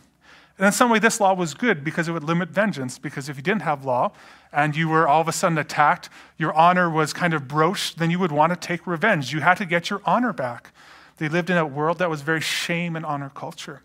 And 0.58 0.68
in 0.68 0.72
some 0.72 0.90
way, 0.90 1.00
this 1.00 1.20
law 1.20 1.34
was 1.34 1.54
good 1.54 1.84
because 1.84 2.08
it 2.08 2.14
would 2.14 2.24
limit 2.24 2.50
vengeance. 2.50 2.98
Because 2.98 3.28
if 3.28 3.36
you 3.36 3.44
didn't 3.44 3.64
have 3.64 3.84
law 3.84 4.14
and 4.54 4.76
you 4.76 4.88
were 4.88 5.08
all 5.08 5.22
of 5.22 5.28
a 5.28 5.34
sudden 5.34 5.58
attacked, 5.58 6.10
your 6.38 6.54
honor 6.54 6.90
was 6.90 7.12
kind 7.12 7.34
of 7.34 7.48
broached, 7.48 7.98
then 7.98 8.10
you 8.10 8.20
would 8.20 8.32
want 8.32 8.54
to 8.54 8.56
take 8.56 8.88
revenge. 8.88 9.34
You 9.34 9.42
had 9.42 9.58
to 9.58 9.66
get 9.66 9.90
your 9.90 10.02
honor 10.06 10.32
back. 10.32 10.72
They 11.18 11.28
lived 11.28 11.50
in 11.50 11.58
a 11.58 11.66
world 11.66 11.98
that 12.00 12.10
was 12.10 12.22
very 12.22 12.42
shame 12.42 12.96
and 12.96 13.06
honor 13.06 13.30
culture. 13.34 13.82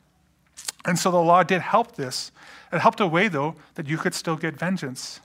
And 0.85 0.99
so 0.99 1.11
the 1.11 1.19
law 1.19 1.43
did 1.43 1.61
help 1.61 1.97
this. 1.97 2.31
It 2.73 2.81
helped 2.81 3.01
a 3.01 3.07
way, 3.07 3.29
though, 3.29 3.57
that 3.75 3.89
you 3.89 3.99
could 3.99 4.15
still 4.15 4.37
get 4.37 4.57
vengeance. 4.57 5.21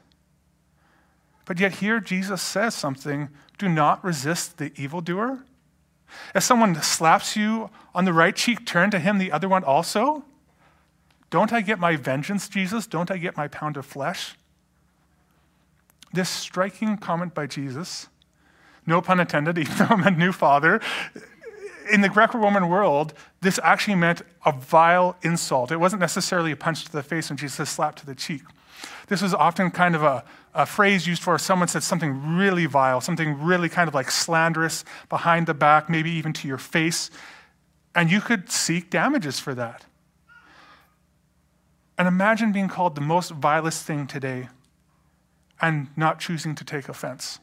But 1.45 1.59
yet, 1.59 1.73
here 1.73 1.99
Jesus 1.99 2.41
says 2.41 2.73
something 2.73 3.29
do 3.57 3.69
not 3.69 4.03
resist 4.03 4.57
the 4.57 4.73
evildoer. 4.75 5.39
If 6.33 6.43
someone 6.43 6.81
slaps 6.81 7.35
you 7.35 7.69
on 7.93 8.05
the 8.05 8.13
right 8.13 8.35
cheek, 8.35 8.65
turn 8.65 8.91
to 8.91 8.99
him 8.99 9.17
the 9.17 9.31
other 9.31 9.47
one 9.47 9.63
also. 9.63 10.25
Don't 11.35 11.51
I 11.51 11.59
get 11.59 11.79
my 11.79 11.97
vengeance, 11.97 12.47
Jesus? 12.47 12.87
Don't 12.87 13.11
I 13.11 13.17
get 13.17 13.35
my 13.35 13.49
pound 13.49 13.75
of 13.75 13.85
flesh? 13.85 14.37
This 16.13 16.29
striking 16.29 16.95
comment 16.95 17.33
by 17.33 17.45
Jesus, 17.45 18.07
no 18.87 19.01
pun 19.01 19.19
intended, 19.19 19.57
even 19.57 19.75
though 19.75 19.87
I'm 19.89 20.07
a 20.07 20.11
new 20.11 20.31
father, 20.31 20.79
in 21.91 21.99
the 21.99 22.07
Greco 22.07 22.37
Roman 22.37 22.69
world, 22.69 23.13
this 23.41 23.59
actually 23.61 23.95
meant 23.95 24.21
a 24.45 24.53
vile 24.53 25.17
insult. 25.23 25.73
It 25.73 25.75
wasn't 25.75 25.99
necessarily 25.99 26.53
a 26.53 26.55
punch 26.55 26.85
to 26.85 26.91
the 26.93 27.03
face 27.03 27.29
when 27.29 27.35
Jesus 27.35 27.69
slapped 27.69 27.99
to 27.99 28.05
the 28.05 28.15
cheek. 28.15 28.43
This 29.07 29.21
was 29.21 29.33
often 29.33 29.71
kind 29.71 29.93
of 29.93 30.03
a, 30.03 30.23
a 30.53 30.65
phrase 30.65 31.05
used 31.05 31.21
for 31.21 31.37
someone 31.37 31.67
said 31.67 31.83
something 31.83 32.37
really 32.37 32.65
vile, 32.65 33.01
something 33.01 33.43
really 33.43 33.67
kind 33.67 33.89
of 33.89 33.93
like 33.93 34.09
slanderous 34.09 34.85
behind 35.09 35.47
the 35.47 35.53
back, 35.53 35.89
maybe 35.89 36.11
even 36.11 36.31
to 36.31 36.47
your 36.47 36.57
face. 36.57 37.11
And 37.93 38.09
you 38.09 38.21
could 38.21 38.49
seek 38.49 38.89
damages 38.89 39.41
for 39.41 39.53
that. 39.55 39.85
And 41.97 42.07
imagine 42.07 42.51
being 42.51 42.67
called 42.67 42.95
the 42.95 43.01
most 43.01 43.31
vilest 43.31 43.85
thing 43.85 44.07
today 44.07 44.49
and 45.61 45.87
not 45.95 46.19
choosing 46.19 46.53
to 46.55 46.65
take 46.65 46.89
offense. 46.89 47.39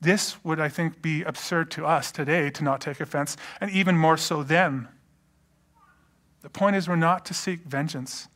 This 0.00 0.42
would, 0.44 0.60
I 0.60 0.68
think, 0.68 1.02
be 1.02 1.22
absurd 1.22 1.70
to 1.72 1.86
us 1.86 2.12
today 2.12 2.50
to 2.50 2.62
not 2.62 2.80
take 2.80 3.00
offense, 3.00 3.36
and 3.60 3.70
even 3.70 3.96
more 3.96 4.16
so 4.16 4.42
then. 4.42 4.88
The 6.42 6.50
point 6.50 6.76
is, 6.76 6.88
we're 6.88 6.96
not 6.96 7.24
to 7.26 7.34
seek 7.34 7.60
vengeance. 7.64 8.28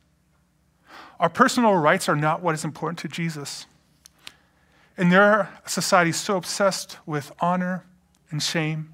Our 1.19 1.29
personal 1.29 1.75
rights 1.75 2.09
are 2.09 2.15
not 2.15 2.41
what 2.41 2.55
is 2.55 2.65
important 2.65 2.99
to 2.99 3.07
Jesus. 3.07 3.65
In 4.97 5.09
their 5.09 5.49
society, 5.65 6.11
so 6.11 6.35
obsessed 6.35 6.97
with 7.05 7.31
honor 7.39 7.85
and 8.29 8.43
shame, 8.43 8.93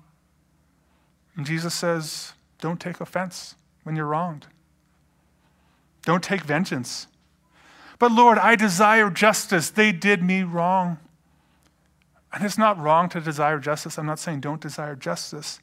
and 1.35 1.45
Jesus 1.45 1.73
says, 1.73 2.33
don't 2.59 2.79
take 2.79 2.99
offense 2.99 3.55
when 3.83 3.95
you're 3.95 4.05
wronged. 4.05 4.47
Don't 6.09 6.23
take 6.23 6.41
vengeance. 6.41 7.05
But 7.99 8.11
Lord, 8.11 8.39
I 8.39 8.55
desire 8.55 9.11
justice. 9.11 9.69
They 9.69 9.91
did 9.91 10.23
me 10.23 10.41
wrong. 10.41 10.97
And 12.33 12.43
it's 12.43 12.57
not 12.57 12.79
wrong 12.79 13.09
to 13.09 13.21
desire 13.21 13.59
justice. 13.59 13.99
I'm 13.99 14.07
not 14.07 14.17
saying 14.17 14.39
don't 14.39 14.59
desire 14.59 14.95
justice. 14.95 15.59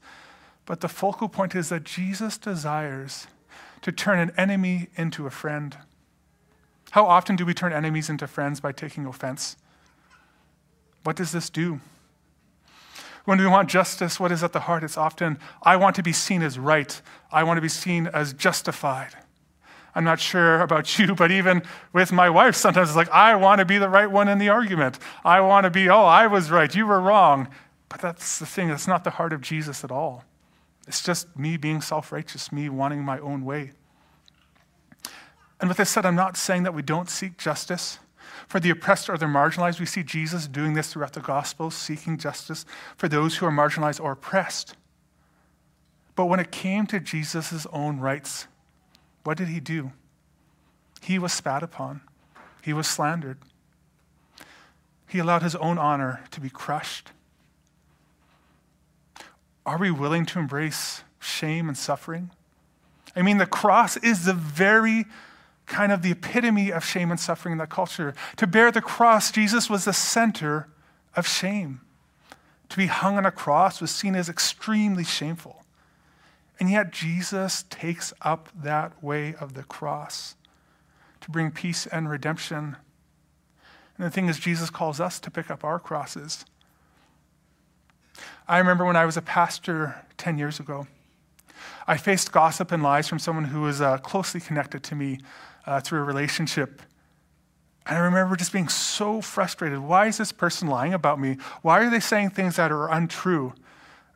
But 0.64 0.82
the 0.82 0.88
focal 0.88 1.28
point 1.28 1.56
is 1.56 1.68
that 1.70 1.82
Jesus 1.82 2.38
desires 2.38 3.26
to 3.82 3.90
turn 3.90 4.20
an 4.20 4.30
enemy 4.36 4.86
into 4.94 5.26
a 5.26 5.30
friend. 5.30 5.76
How 6.92 7.06
often 7.06 7.34
do 7.34 7.44
we 7.44 7.52
turn 7.52 7.72
enemies 7.72 8.08
into 8.08 8.28
friends 8.28 8.60
by 8.60 8.70
taking 8.70 9.04
offense? 9.04 9.56
What 11.02 11.16
does 11.16 11.32
this 11.32 11.50
do? 11.50 11.80
When 13.24 13.40
we 13.40 13.48
want 13.48 13.68
justice, 13.68 14.20
what 14.20 14.30
is 14.30 14.44
at 14.44 14.52
the 14.52 14.60
heart? 14.60 14.84
It's 14.84 14.96
often, 14.96 15.40
I 15.64 15.74
want 15.74 15.96
to 15.96 16.04
be 16.04 16.12
seen 16.12 16.44
as 16.44 16.56
right. 16.56 17.02
I 17.32 17.42
want 17.42 17.56
to 17.56 17.62
be 17.62 17.68
seen 17.68 18.06
as 18.06 18.32
justified. 18.32 19.16
I'm 19.96 20.04
not 20.04 20.20
sure 20.20 20.60
about 20.60 20.98
you, 20.98 21.14
but 21.14 21.30
even 21.30 21.62
with 21.94 22.12
my 22.12 22.28
wife, 22.28 22.54
sometimes 22.54 22.90
it's 22.90 22.96
like, 22.96 23.08
I 23.08 23.34
want 23.34 23.60
to 23.60 23.64
be 23.64 23.78
the 23.78 23.88
right 23.88 24.10
one 24.10 24.28
in 24.28 24.36
the 24.36 24.50
argument. 24.50 24.98
I 25.24 25.40
want 25.40 25.64
to 25.64 25.70
be, 25.70 25.88
oh, 25.88 26.04
I 26.04 26.26
was 26.26 26.50
right, 26.50 26.72
you 26.72 26.86
were 26.86 27.00
wrong. 27.00 27.48
But 27.88 28.02
that's 28.02 28.38
the 28.38 28.44
thing, 28.44 28.68
that's 28.68 28.86
not 28.86 29.04
the 29.04 29.10
heart 29.10 29.32
of 29.32 29.40
Jesus 29.40 29.84
at 29.84 29.90
all. 29.90 30.22
It's 30.86 31.02
just 31.02 31.34
me 31.38 31.56
being 31.56 31.80
self 31.80 32.12
righteous, 32.12 32.52
me 32.52 32.68
wanting 32.68 33.02
my 33.04 33.18
own 33.20 33.46
way. 33.46 33.72
And 35.60 35.68
with 35.68 35.78
this 35.78 35.88
said, 35.88 36.04
I'm 36.04 36.14
not 36.14 36.36
saying 36.36 36.64
that 36.64 36.74
we 36.74 36.82
don't 36.82 37.08
seek 37.08 37.38
justice 37.38 37.98
for 38.48 38.60
the 38.60 38.68
oppressed 38.68 39.08
or 39.08 39.16
the 39.16 39.24
marginalized. 39.24 39.80
We 39.80 39.86
see 39.86 40.02
Jesus 40.02 40.46
doing 40.46 40.74
this 40.74 40.92
throughout 40.92 41.14
the 41.14 41.20
Gospels, 41.20 41.74
seeking 41.74 42.18
justice 42.18 42.66
for 42.98 43.08
those 43.08 43.38
who 43.38 43.46
are 43.46 43.50
marginalized 43.50 44.04
or 44.04 44.12
oppressed. 44.12 44.76
But 46.14 46.26
when 46.26 46.38
it 46.38 46.50
came 46.50 46.86
to 46.88 47.00
Jesus' 47.00 47.66
own 47.72 47.98
rights, 47.98 48.46
what 49.26 49.36
did 49.36 49.48
he 49.48 49.58
do? 49.58 49.90
He 51.02 51.18
was 51.18 51.32
spat 51.32 51.62
upon, 51.62 52.00
he 52.62 52.72
was 52.72 52.86
slandered. 52.86 53.38
He 55.08 55.18
allowed 55.18 55.42
his 55.42 55.54
own 55.56 55.78
honor 55.78 56.24
to 56.32 56.40
be 56.40 56.50
crushed. 56.50 57.10
Are 59.64 59.78
we 59.78 59.90
willing 59.90 60.26
to 60.26 60.38
embrace 60.38 61.02
shame 61.20 61.68
and 61.68 61.76
suffering? 61.76 62.30
I 63.14 63.22
mean, 63.22 63.38
the 63.38 63.46
cross 63.46 63.96
is 63.98 64.24
the 64.24 64.34
very 64.34 65.06
kind 65.66 65.90
of 65.90 66.02
the 66.02 66.12
epitome 66.12 66.70
of 66.70 66.84
shame 66.84 67.10
and 67.10 67.18
suffering 67.18 67.52
in 67.52 67.58
that 67.58 67.70
culture. 67.70 68.14
To 68.36 68.46
bear 68.46 68.70
the 68.70 68.80
cross, 68.80 69.30
Jesus 69.30 69.70
was 69.70 69.84
the 69.84 69.92
center 69.92 70.68
of 71.14 71.26
shame. 71.26 71.80
To 72.68 72.76
be 72.76 72.86
hung 72.86 73.16
on 73.16 73.26
a 73.26 73.30
cross 73.30 73.80
was 73.80 73.90
seen 73.90 74.14
as 74.14 74.28
extremely 74.28 75.04
shameful. 75.04 75.65
And 76.58 76.70
yet, 76.70 76.90
Jesus 76.90 77.64
takes 77.68 78.14
up 78.22 78.48
that 78.54 79.02
way 79.02 79.34
of 79.34 79.54
the 79.54 79.62
cross 79.62 80.36
to 81.20 81.30
bring 81.30 81.50
peace 81.50 81.86
and 81.86 82.08
redemption. 82.08 82.76
And 83.98 84.06
the 84.06 84.10
thing 84.10 84.28
is, 84.28 84.38
Jesus 84.38 84.70
calls 84.70 85.00
us 85.00 85.20
to 85.20 85.30
pick 85.30 85.50
up 85.50 85.64
our 85.64 85.78
crosses. 85.78 86.44
I 88.48 88.58
remember 88.58 88.84
when 88.84 88.96
I 88.96 89.04
was 89.04 89.16
a 89.16 89.22
pastor 89.22 90.04
10 90.16 90.38
years 90.38 90.60
ago, 90.60 90.86
I 91.86 91.96
faced 91.96 92.32
gossip 92.32 92.72
and 92.72 92.82
lies 92.82 93.08
from 93.08 93.18
someone 93.18 93.46
who 93.46 93.62
was 93.62 93.80
uh, 93.80 93.98
closely 93.98 94.40
connected 94.40 94.82
to 94.84 94.94
me 94.94 95.18
uh, 95.66 95.80
through 95.80 96.00
a 96.00 96.04
relationship. 96.04 96.82
And 97.86 97.96
I 97.96 98.00
remember 98.00 98.34
just 98.34 98.52
being 98.52 98.68
so 98.68 99.20
frustrated. 99.20 99.78
Why 99.80 100.06
is 100.06 100.18
this 100.18 100.32
person 100.32 100.68
lying 100.68 100.94
about 100.94 101.20
me? 101.20 101.36
Why 101.62 101.80
are 101.80 101.90
they 101.90 102.00
saying 102.00 102.30
things 102.30 102.56
that 102.56 102.72
are 102.72 102.90
untrue? 102.90 103.54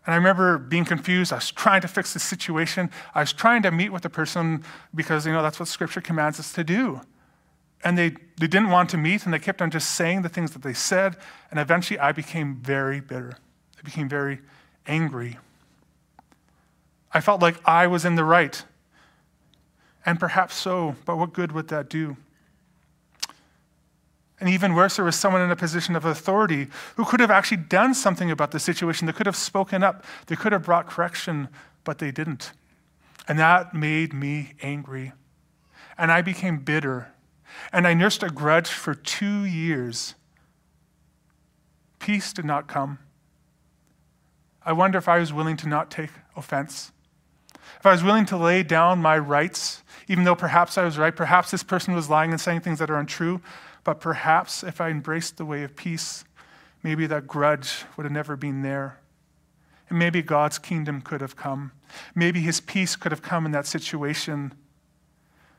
And 0.06 0.14
I 0.14 0.16
remember 0.16 0.58
being 0.58 0.84
confused. 0.84 1.32
I 1.32 1.36
was 1.36 1.50
trying 1.50 1.82
to 1.82 1.88
fix 1.88 2.14
the 2.14 2.18
situation. 2.18 2.90
I 3.14 3.20
was 3.20 3.32
trying 3.32 3.62
to 3.62 3.70
meet 3.70 3.90
with 3.90 4.02
the 4.02 4.10
person 4.10 4.64
because, 4.94 5.26
you 5.26 5.32
know, 5.32 5.42
that's 5.42 5.60
what 5.60 5.68
Scripture 5.68 6.00
commands 6.00 6.40
us 6.40 6.52
to 6.54 6.64
do. 6.64 7.00
And 7.84 7.96
they, 7.96 8.10
they 8.38 8.46
didn't 8.46 8.70
want 8.70 8.90
to 8.90 8.96
meet, 8.96 9.24
and 9.24 9.32
they 9.32 9.38
kept 9.38 9.62
on 9.62 9.70
just 9.70 9.92
saying 9.92 10.22
the 10.22 10.28
things 10.28 10.52
that 10.52 10.62
they 10.62 10.74
said. 10.74 11.16
And 11.50 11.58
eventually, 11.58 11.98
I 11.98 12.12
became 12.12 12.56
very 12.56 13.00
bitter. 13.00 13.36
I 13.78 13.82
became 13.82 14.08
very 14.08 14.40
angry. 14.86 15.38
I 17.12 17.20
felt 17.20 17.40
like 17.40 17.56
I 17.66 17.86
was 17.86 18.04
in 18.04 18.14
the 18.14 18.24
right. 18.24 18.62
And 20.04 20.18
perhaps 20.18 20.54
so, 20.54 20.96
but 21.04 21.16
what 21.16 21.32
good 21.32 21.52
would 21.52 21.68
that 21.68 21.88
do? 21.88 22.16
And 24.40 24.48
even 24.48 24.74
worse, 24.74 24.96
there 24.96 25.04
was 25.04 25.16
someone 25.16 25.42
in 25.42 25.50
a 25.50 25.56
position 25.56 25.94
of 25.94 26.06
authority 26.06 26.68
who 26.96 27.04
could 27.04 27.20
have 27.20 27.30
actually 27.30 27.58
done 27.58 27.92
something 27.92 28.30
about 28.30 28.52
the 28.52 28.58
situation. 28.58 29.06
They 29.06 29.12
could 29.12 29.26
have 29.26 29.36
spoken 29.36 29.82
up, 29.82 30.04
they 30.26 30.36
could 30.36 30.52
have 30.52 30.62
brought 30.62 30.86
correction, 30.86 31.48
but 31.84 31.98
they 31.98 32.10
didn't. 32.10 32.52
And 33.28 33.38
that 33.38 33.74
made 33.74 34.14
me 34.14 34.54
angry. 34.62 35.12
And 35.98 36.10
I 36.10 36.22
became 36.22 36.58
bitter. 36.58 37.12
And 37.72 37.86
I 37.86 37.92
nursed 37.92 38.22
a 38.22 38.30
grudge 38.30 38.68
for 38.68 38.94
two 38.94 39.44
years. 39.44 40.14
Peace 41.98 42.32
did 42.32 42.46
not 42.46 42.66
come. 42.66 42.98
I 44.64 44.72
wonder 44.72 44.96
if 44.98 45.08
I 45.08 45.18
was 45.18 45.32
willing 45.32 45.56
to 45.58 45.68
not 45.68 45.90
take 45.90 46.10
offense. 46.34 46.92
If 47.78 47.86
I 47.86 47.92
was 47.92 48.02
willing 48.02 48.24
to 48.26 48.36
lay 48.36 48.62
down 48.62 49.00
my 49.00 49.18
rights, 49.18 49.82
even 50.08 50.24
though 50.24 50.34
perhaps 50.34 50.78
I 50.78 50.84
was 50.84 50.98
right, 50.98 51.14
perhaps 51.14 51.50
this 51.50 51.62
person 51.62 51.94
was 51.94 52.08
lying 52.08 52.30
and 52.30 52.40
saying 52.40 52.60
things 52.60 52.78
that 52.78 52.90
are 52.90 52.98
untrue, 52.98 53.40
but 53.84 54.00
perhaps 54.00 54.62
if 54.62 54.80
I 54.80 54.90
embraced 54.90 55.36
the 55.36 55.44
way 55.44 55.62
of 55.62 55.76
peace, 55.76 56.24
maybe 56.82 57.06
that 57.06 57.26
grudge 57.26 57.84
would 57.96 58.04
have 58.04 58.12
never 58.12 58.36
been 58.36 58.62
there. 58.62 58.98
And 59.88 59.98
maybe 59.98 60.22
God's 60.22 60.58
kingdom 60.58 61.00
could 61.00 61.20
have 61.20 61.36
come. 61.36 61.72
Maybe 62.14 62.40
his 62.40 62.60
peace 62.60 62.94
could 62.94 63.12
have 63.12 63.22
come 63.22 63.46
in 63.46 63.52
that 63.52 63.66
situation. 63.66 64.54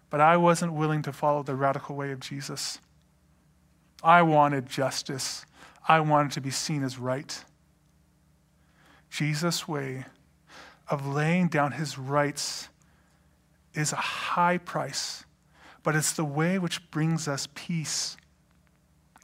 But 0.09 0.21
I 0.21 0.37
wasn't 0.37 0.73
willing 0.73 1.01
to 1.03 1.13
follow 1.13 1.43
the 1.43 1.55
radical 1.55 1.95
way 1.95 2.11
of 2.11 2.19
Jesus. 2.19 2.79
I 4.03 4.21
wanted 4.21 4.67
justice, 4.67 5.45
I 5.87 5.99
wanted 5.99 6.31
to 6.33 6.41
be 6.41 6.51
seen 6.51 6.83
as 6.83 6.97
right. 6.97 7.43
Jesus' 9.09 9.67
way 9.67 10.05
of 10.89 11.05
laying 11.05 11.47
down 11.47 11.73
his 11.73 11.97
rights 11.97 12.69
is 13.73 13.91
a 13.93 13.97
high 13.97 14.57
price 14.57 15.25
but 15.83 15.95
it's 15.95 16.13
the 16.13 16.25
way 16.25 16.59
which 16.59 16.89
brings 16.91 17.27
us 17.27 17.47
peace. 17.53 18.17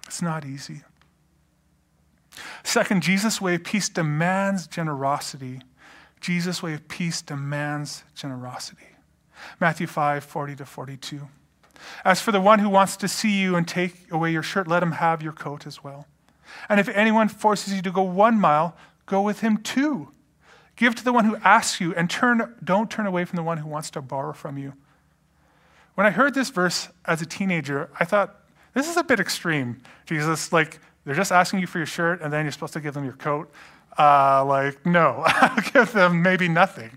It's 0.06 0.22
not 0.22 0.46
easy. 0.46 0.82
Second, 2.64 3.02
Jesus' 3.02 3.42
way 3.42 3.56
of 3.56 3.64
peace 3.64 3.90
demands 3.90 4.68
generosity. 4.68 5.62
Jesus' 6.22 6.62
way 6.62 6.74
of 6.74 6.88
peace 6.88 7.22
demands 7.22 8.04
generosity. 8.16 8.88
Matthew 9.60 9.88
5 9.88 10.24
40 10.24 10.56
to 10.56 10.66
42. 10.66 11.28
As 12.04 12.22
for 12.22 12.32
the 12.32 12.42
one 12.42 12.60
who 12.60 12.70
wants 12.70 12.98
to 12.98 13.08
see 13.08 13.40
you 13.40 13.56
and 13.56 13.68
take 13.68 14.12
away 14.12 14.32
your 14.32 14.44
shirt, 14.44 14.68
let 14.68 14.82
him 14.82 14.94
have 14.94 15.22
your 15.22 15.34
coat 15.34 15.68
as 15.68 15.84
well. 15.84 16.08
And 16.70 16.80
if 16.80 16.90
anyone 16.90 17.28
forces 17.28 17.74
you 17.74 17.82
to 17.84 17.92
go 17.92 18.02
one 18.02 18.40
mile, 18.40 18.76
go 19.06 19.22
with 19.22 19.42
him 19.42 19.58
two. 19.58 20.10
Give 20.76 20.96
to 20.96 21.04
the 21.04 21.14
one 21.14 21.26
who 21.26 21.36
asks 21.38 21.82
you, 21.82 21.94
and 21.96 22.10
turn, 22.10 22.56
don't 22.64 22.90
turn 22.90 23.08
away 23.08 23.26
from 23.26 23.38
the 23.38 23.44
one 23.44 23.58
who 23.58 23.68
wants 23.68 23.90
to 23.92 24.02
borrow 24.02 24.34
from 24.34 24.58
you. 24.58 24.74
When 25.98 26.06
I 26.06 26.12
heard 26.12 26.36
this 26.36 26.52
verse 26.52 26.90
as 27.06 27.24
a 27.24 27.26
teenager, 27.26 27.90
I 28.00 28.06
thought, 28.06 28.36
this 28.76 28.88
is 28.88 28.98
a 28.98 29.04
bit 29.04 29.20
extreme. 29.20 29.82
Jesus, 30.06 30.54
like, 30.54 30.78
they're 31.04 31.16
just 31.16 31.32
asking 31.32 31.58
you 31.60 31.66
for 31.66 31.80
your 31.80 31.88
shirt, 31.88 32.22
and 32.22 32.32
then 32.32 32.46
you're 32.46 32.52
supposed 32.52 32.74
to 32.74 32.80
give 32.80 32.94
them 32.94 33.04
your 33.04 33.16
coat. 33.16 33.52
Uh, 33.98 34.46
like, 34.46 34.86
no, 34.86 35.24
I'll 35.26 35.72
give 35.72 35.94
them 35.94 36.22
maybe 36.22 36.48
nothing. 36.48 36.92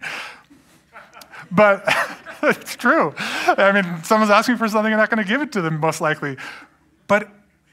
But 1.50 1.83
it's 2.42 2.76
true. 2.76 3.14
I 3.16 3.73
mean, 3.73 4.04
someone's 4.04 4.30
asking 4.30 4.59
for 4.59 4.69
something, 4.69 4.92
I'm 4.92 4.99
not 4.99 5.09
going 5.09 5.25
to 5.25 5.28
give 5.33 5.40
it 5.40 5.50
to 5.52 5.62
them, 5.62 5.80
most 5.80 6.02
likely. 6.02 6.37
But 7.07 7.26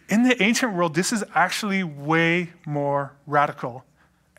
in 0.08 0.24
the 0.24 0.42
ancient 0.42 0.76
world, 0.76 0.96
this 0.96 1.12
is 1.12 1.26
actually 1.36 1.84
way 1.84 2.54
more 2.66 3.12
radical 3.26 3.84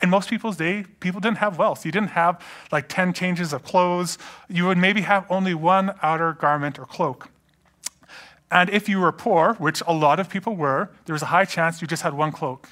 in 0.01 0.09
most 0.09 0.29
people's 0.29 0.57
day, 0.57 0.85
people 0.99 1.19
didn't 1.19 1.37
have 1.37 1.57
wealth. 1.57 1.85
You 1.85 1.91
didn't 1.91 2.11
have 2.11 2.41
like 2.71 2.87
10 2.87 3.13
changes 3.13 3.53
of 3.53 3.63
clothes. 3.63 4.17
You 4.47 4.65
would 4.65 4.77
maybe 4.77 5.01
have 5.01 5.25
only 5.29 5.53
one 5.53 5.93
outer 6.01 6.33
garment 6.33 6.79
or 6.79 6.85
cloak. 6.85 7.29
And 8.51 8.69
if 8.69 8.89
you 8.89 8.99
were 8.99 9.11
poor, 9.11 9.53
which 9.55 9.83
a 9.85 9.93
lot 9.93 10.19
of 10.19 10.29
people 10.29 10.55
were, 10.55 10.89
there 11.05 11.13
was 11.13 11.21
a 11.21 11.27
high 11.27 11.45
chance 11.45 11.81
you 11.81 11.87
just 11.87 12.03
had 12.03 12.13
one 12.13 12.31
cloak. 12.31 12.69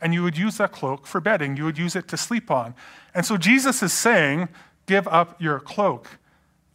And 0.00 0.14
you 0.14 0.22
would 0.22 0.38
use 0.38 0.56
that 0.58 0.72
cloak 0.72 1.06
for 1.06 1.20
bedding, 1.20 1.56
you 1.56 1.64
would 1.64 1.78
use 1.78 1.96
it 1.96 2.08
to 2.08 2.16
sleep 2.16 2.50
on. 2.50 2.74
And 3.14 3.26
so 3.26 3.36
Jesus 3.36 3.82
is 3.82 3.92
saying, 3.92 4.48
Give 4.86 5.06
up 5.08 5.40
your 5.40 5.60
cloak. 5.60 6.18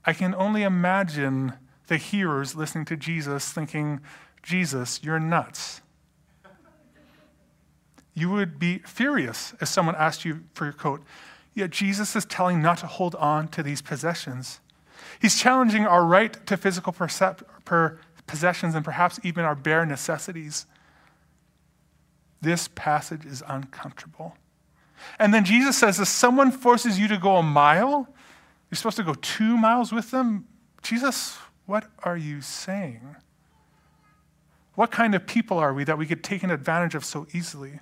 I 0.06 0.14
can 0.14 0.36
only 0.36 0.62
imagine 0.62 1.54
the 1.88 1.98
hearers 1.98 2.56
listening 2.56 2.86
to 2.86 2.96
Jesus 2.96 3.52
thinking, 3.52 4.02
Jesus, 4.44 5.00
you're 5.02 5.20
nuts. 5.20 5.82
You 8.14 8.30
would 8.30 8.60
be 8.60 8.80
furious 8.80 9.54
if 9.60 9.68
someone 9.68 9.96
asked 9.96 10.26
you 10.26 10.44
for 10.54 10.66
your 10.66 10.74
coat. 10.74 11.02
Yet 11.54 11.70
Jesus 11.70 12.16
is 12.16 12.26
telling 12.26 12.62
not 12.62 12.80
to 12.80 12.88
hold 12.88 13.16
on 13.16 13.48
to 13.50 13.64
these 13.64 13.82
possessions. 13.82 14.60
He's 15.20 15.40
challenging 15.40 15.86
our 15.86 16.06
right 16.06 16.34
to 16.48 16.58
physical 16.58 16.94
percep- 16.94 17.44
per 17.66 18.00
possessions 18.28 18.76
and 18.76 18.84
perhaps 18.84 19.20
even 19.24 19.46
our 19.46 19.56
bare 19.56 19.86
necessities. 19.86 20.66
This 22.42 22.68
passage 22.76 23.26
is 23.26 23.44
uncomfortable. 23.48 24.38
And 25.20 25.34
then 25.34 25.46
Jesus 25.46 25.78
says 25.78 26.00
if 26.00 26.08
someone 26.08 26.52
forces 26.52 27.00
you 27.00 27.08
to 27.10 27.18
go 27.18 27.38
a 27.38 27.44
mile, 27.44 28.08
you're 28.70 28.76
supposed 28.76 28.98
to 28.98 29.04
go 29.04 29.14
two 29.14 29.58
miles 29.58 29.92
with 29.92 30.12
them. 30.12 30.48
Jesus, 30.82 31.38
what 31.66 31.86
are 32.04 32.18
you 32.18 32.42
saying? 32.42 33.16
What 34.76 34.92
kind 34.92 35.14
of 35.14 35.28
people 35.28 35.58
are 35.60 35.74
we 35.74 35.84
that 35.84 35.98
we 35.98 36.06
get 36.06 36.24
taken 36.24 36.50
advantage 36.50 36.96
of 36.96 37.06
so 37.06 37.28
easily? 37.34 37.80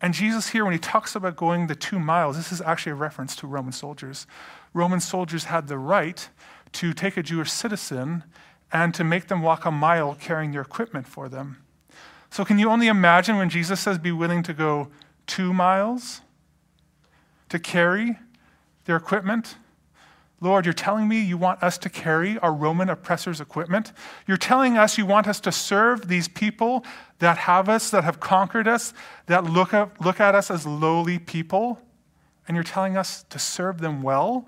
And 0.00 0.12
Jesus, 0.12 0.48
here, 0.48 0.64
when 0.64 0.74
he 0.74 0.78
talks 0.78 1.14
about 1.14 1.36
going 1.36 1.66
the 1.66 1.74
two 1.74 1.98
miles, 1.98 2.36
this 2.36 2.52
is 2.52 2.60
actually 2.60 2.92
a 2.92 2.96
reference 2.96 3.34
to 3.36 3.46
Roman 3.46 3.72
soldiers. 3.72 4.26
Roman 4.74 5.00
soldiers 5.00 5.44
had 5.44 5.68
the 5.68 5.78
right 5.78 6.28
to 6.72 6.92
take 6.92 7.16
a 7.16 7.22
Jewish 7.22 7.50
citizen 7.50 8.24
and 8.72 8.92
to 8.94 9.04
make 9.04 9.28
them 9.28 9.42
walk 9.42 9.64
a 9.64 9.70
mile 9.70 10.14
carrying 10.14 10.52
their 10.52 10.60
equipment 10.60 11.06
for 11.06 11.28
them. 11.28 11.62
So, 12.30 12.44
can 12.44 12.58
you 12.58 12.68
only 12.68 12.88
imagine 12.88 13.36
when 13.36 13.48
Jesus 13.48 13.80
says, 13.80 13.98
be 13.98 14.12
willing 14.12 14.42
to 14.42 14.52
go 14.52 14.88
two 15.26 15.54
miles 15.54 16.20
to 17.48 17.58
carry 17.58 18.18
their 18.84 18.96
equipment? 18.96 19.56
Lord, 20.40 20.66
you're 20.66 20.74
telling 20.74 21.08
me 21.08 21.20
you 21.20 21.38
want 21.38 21.62
us 21.62 21.78
to 21.78 21.88
carry 21.88 22.38
our 22.38 22.52
Roman 22.52 22.90
oppressors' 22.90 23.40
equipment. 23.40 23.92
You're 24.26 24.36
telling 24.36 24.76
us 24.76 24.98
you 24.98 25.06
want 25.06 25.26
us 25.26 25.40
to 25.40 25.52
serve 25.52 26.08
these 26.08 26.28
people 26.28 26.84
that 27.20 27.38
have 27.38 27.70
us, 27.70 27.88
that 27.90 28.04
have 28.04 28.20
conquered 28.20 28.68
us, 28.68 28.92
that 29.26 29.44
look 29.44 29.72
at, 29.72 29.98
look 30.00 30.20
at 30.20 30.34
us 30.34 30.50
as 30.50 30.66
lowly 30.66 31.18
people. 31.18 31.80
And 32.46 32.54
you're 32.54 32.64
telling 32.64 32.98
us 32.98 33.24
to 33.30 33.38
serve 33.38 33.80
them 33.80 34.02
well? 34.02 34.46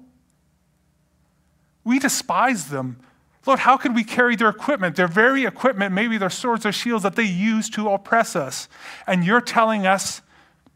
We 1.84 1.98
despise 1.98 2.68
them. 2.68 2.98
Lord, 3.46 3.60
how 3.60 3.78
could 3.78 3.94
we 3.94 4.04
carry 4.04 4.36
their 4.36 4.50
equipment, 4.50 4.94
their 4.94 5.08
very 5.08 5.46
equipment, 5.46 5.94
maybe 5.94 6.18
their 6.18 6.28
swords 6.28 6.66
or 6.66 6.72
shields 6.72 7.02
that 7.02 7.16
they 7.16 7.24
use 7.24 7.70
to 7.70 7.88
oppress 7.88 8.36
us? 8.36 8.68
And 9.06 9.24
you're 9.24 9.40
telling 9.40 9.86
us 9.86 10.20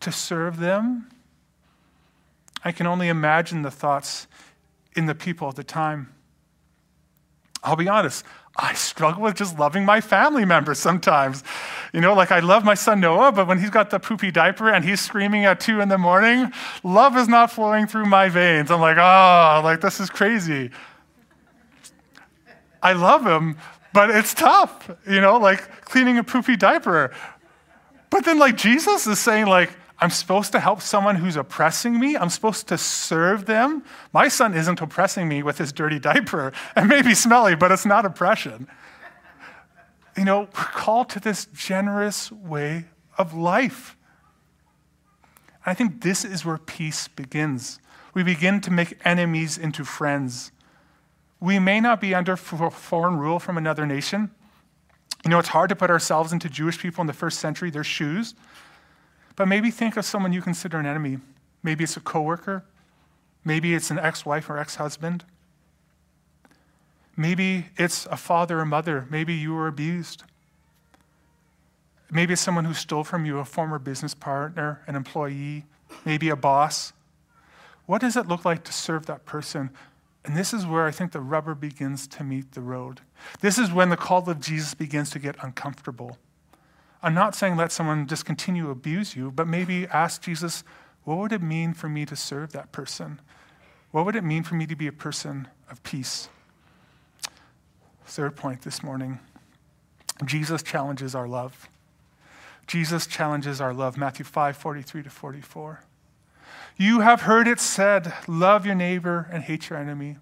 to 0.00 0.10
serve 0.10 0.58
them? 0.58 1.10
I 2.64 2.72
can 2.72 2.86
only 2.86 3.08
imagine 3.08 3.60
the 3.60 3.70
thoughts 3.70 4.26
in 4.94 5.06
the 5.06 5.14
people 5.14 5.48
at 5.48 5.56
the 5.56 5.64
time. 5.64 6.12
I'll 7.62 7.76
be 7.76 7.88
honest, 7.88 8.24
I 8.56 8.74
struggle 8.74 9.22
with 9.22 9.36
just 9.36 9.58
loving 9.58 9.84
my 9.84 10.00
family 10.00 10.44
members 10.44 10.78
sometimes. 10.78 11.44
You 11.92 12.00
know, 12.00 12.12
like 12.12 12.32
I 12.32 12.40
love 12.40 12.64
my 12.64 12.74
son 12.74 13.00
Noah, 13.00 13.32
but 13.32 13.46
when 13.46 13.58
he's 13.58 13.70
got 13.70 13.90
the 13.90 14.00
poopy 14.00 14.30
diaper 14.30 14.68
and 14.68 14.84
he's 14.84 15.00
screaming 15.00 15.44
at 15.44 15.60
two 15.60 15.80
in 15.80 15.88
the 15.88 15.98
morning, 15.98 16.52
love 16.82 17.16
is 17.16 17.28
not 17.28 17.50
flowing 17.50 17.86
through 17.86 18.06
my 18.06 18.28
veins. 18.28 18.70
I'm 18.70 18.80
like, 18.80 18.98
oh, 18.98 19.60
like 19.64 19.80
this 19.80 20.00
is 20.00 20.10
crazy. 20.10 20.70
I 22.82 22.94
love 22.94 23.24
him, 23.24 23.56
but 23.92 24.10
it's 24.10 24.34
tough, 24.34 24.90
you 25.08 25.20
know, 25.20 25.38
like 25.38 25.84
cleaning 25.84 26.18
a 26.18 26.24
poopy 26.24 26.56
diaper. 26.56 27.12
But 28.12 28.26
then, 28.26 28.38
like, 28.38 28.58
Jesus 28.58 29.06
is 29.06 29.18
saying, 29.18 29.46
like, 29.46 29.70
I'm 30.02 30.10
supposed 30.10 30.50
to 30.50 30.58
help 30.58 30.80
someone 30.80 31.14
who's 31.14 31.36
oppressing 31.36 31.98
me. 31.98 32.16
I'm 32.16 32.28
supposed 32.28 32.66
to 32.68 32.76
serve 32.76 33.46
them. 33.46 33.84
My 34.12 34.26
son 34.26 34.52
isn't 34.52 34.80
oppressing 34.80 35.28
me 35.28 35.44
with 35.44 35.58
his 35.58 35.72
dirty 35.72 36.00
diaper. 36.00 36.52
It 36.76 36.86
may 36.86 37.02
be 37.02 37.14
smelly, 37.14 37.54
but 37.54 37.70
it's 37.70 37.86
not 37.86 38.04
oppression. 38.04 38.66
You 40.16 40.24
know, 40.24 40.40
we're 40.40 40.48
called 40.50 41.08
to 41.10 41.20
this 41.20 41.46
generous 41.54 42.32
way 42.32 42.86
of 43.16 43.32
life. 43.32 43.96
I 45.64 45.72
think 45.72 46.02
this 46.02 46.24
is 46.24 46.44
where 46.44 46.58
peace 46.58 47.06
begins. 47.06 47.78
We 48.12 48.24
begin 48.24 48.60
to 48.62 48.72
make 48.72 48.98
enemies 49.04 49.56
into 49.56 49.84
friends. 49.84 50.50
We 51.38 51.60
may 51.60 51.78
not 51.78 52.00
be 52.00 52.12
under 52.12 52.36
foreign 52.36 53.18
rule 53.18 53.38
from 53.38 53.56
another 53.56 53.86
nation. 53.86 54.32
You 55.24 55.30
know, 55.30 55.38
it's 55.38 55.50
hard 55.50 55.68
to 55.68 55.76
put 55.76 55.90
ourselves 55.90 56.32
into 56.32 56.48
Jewish 56.48 56.80
people 56.80 57.02
in 57.02 57.06
the 57.06 57.12
first 57.12 57.38
century, 57.38 57.70
their 57.70 57.84
shoes. 57.84 58.34
But 59.36 59.48
maybe 59.48 59.70
think 59.70 59.96
of 59.96 60.04
someone 60.04 60.32
you 60.32 60.42
consider 60.42 60.78
an 60.78 60.86
enemy. 60.86 61.18
Maybe 61.62 61.84
it's 61.84 61.96
a 61.96 62.00
coworker. 62.00 62.64
Maybe 63.44 63.74
it's 63.74 63.90
an 63.90 63.98
ex-wife 63.98 64.48
or 64.48 64.58
ex-husband. 64.58 65.24
Maybe 67.16 67.66
it's 67.76 68.06
a 68.06 68.16
father 68.16 68.60
or 68.60 68.66
mother. 68.66 69.06
Maybe 69.10 69.34
you 69.34 69.54
were 69.54 69.66
abused. 69.66 70.24
Maybe 72.10 72.34
it's 72.34 72.42
someone 72.42 72.64
who 72.64 72.74
stole 72.74 73.04
from 73.04 73.24
you, 73.24 73.38
a 73.38 73.44
former 73.44 73.78
business 73.78 74.14
partner, 74.14 74.82
an 74.86 74.96
employee, 74.96 75.64
maybe 76.04 76.28
a 76.28 76.36
boss. 76.36 76.92
What 77.86 78.00
does 78.00 78.16
it 78.16 78.28
look 78.28 78.44
like 78.44 78.64
to 78.64 78.72
serve 78.72 79.06
that 79.06 79.24
person? 79.24 79.70
And 80.24 80.36
this 80.36 80.54
is 80.54 80.66
where 80.66 80.86
I 80.86 80.90
think 80.90 81.12
the 81.12 81.20
rubber 81.20 81.54
begins 81.54 82.06
to 82.08 82.22
meet 82.22 82.52
the 82.52 82.60
road. 82.60 83.00
This 83.40 83.58
is 83.58 83.72
when 83.72 83.88
the 83.88 83.96
call 83.96 84.28
of 84.28 84.40
Jesus 84.40 84.74
begins 84.74 85.10
to 85.10 85.18
get 85.18 85.36
uncomfortable. 85.42 86.18
I'm 87.02 87.14
not 87.14 87.34
saying 87.34 87.56
let 87.56 87.72
someone 87.72 88.06
just 88.06 88.24
continue 88.24 88.64
to 88.64 88.70
abuse 88.70 89.16
you, 89.16 89.30
but 89.30 89.48
maybe 89.48 89.86
ask 89.88 90.22
Jesus, 90.22 90.62
what 91.04 91.18
would 91.18 91.32
it 91.32 91.42
mean 91.42 91.74
for 91.74 91.88
me 91.88 92.06
to 92.06 92.14
serve 92.14 92.52
that 92.52 92.70
person? 92.70 93.20
What 93.90 94.06
would 94.06 94.16
it 94.16 94.24
mean 94.24 94.44
for 94.44 94.54
me 94.54 94.66
to 94.66 94.76
be 94.76 94.86
a 94.86 94.92
person 94.92 95.48
of 95.70 95.82
peace? 95.82 96.28
Third 98.06 98.36
point 98.36 98.62
this 98.62 98.82
morning 98.82 99.20
Jesus 100.24 100.62
challenges 100.62 101.14
our 101.14 101.26
love. 101.26 101.68
Jesus 102.66 103.06
challenges 103.06 103.60
our 103.60 103.74
love. 103.74 103.96
Matthew 103.96 104.24
5 104.24 104.56
43 104.56 105.02
to 105.02 105.10
44. 105.10 105.80
You 106.76 107.00
have 107.00 107.22
heard 107.22 107.48
it 107.48 107.58
said, 107.60 108.12
Love 108.28 108.64
your 108.64 108.74
neighbor 108.74 109.28
and 109.32 109.42
hate 109.42 109.68
your 109.68 109.78
enemy. 109.78 110.18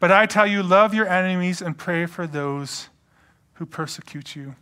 But 0.00 0.10
I 0.10 0.26
tell 0.26 0.46
you, 0.46 0.62
love 0.62 0.94
your 0.94 1.06
enemies 1.06 1.60
and 1.60 1.76
pray 1.76 2.06
for 2.06 2.26
those 2.26 2.88
who 3.54 3.66
persecute 3.66 4.34
you. 4.34 4.56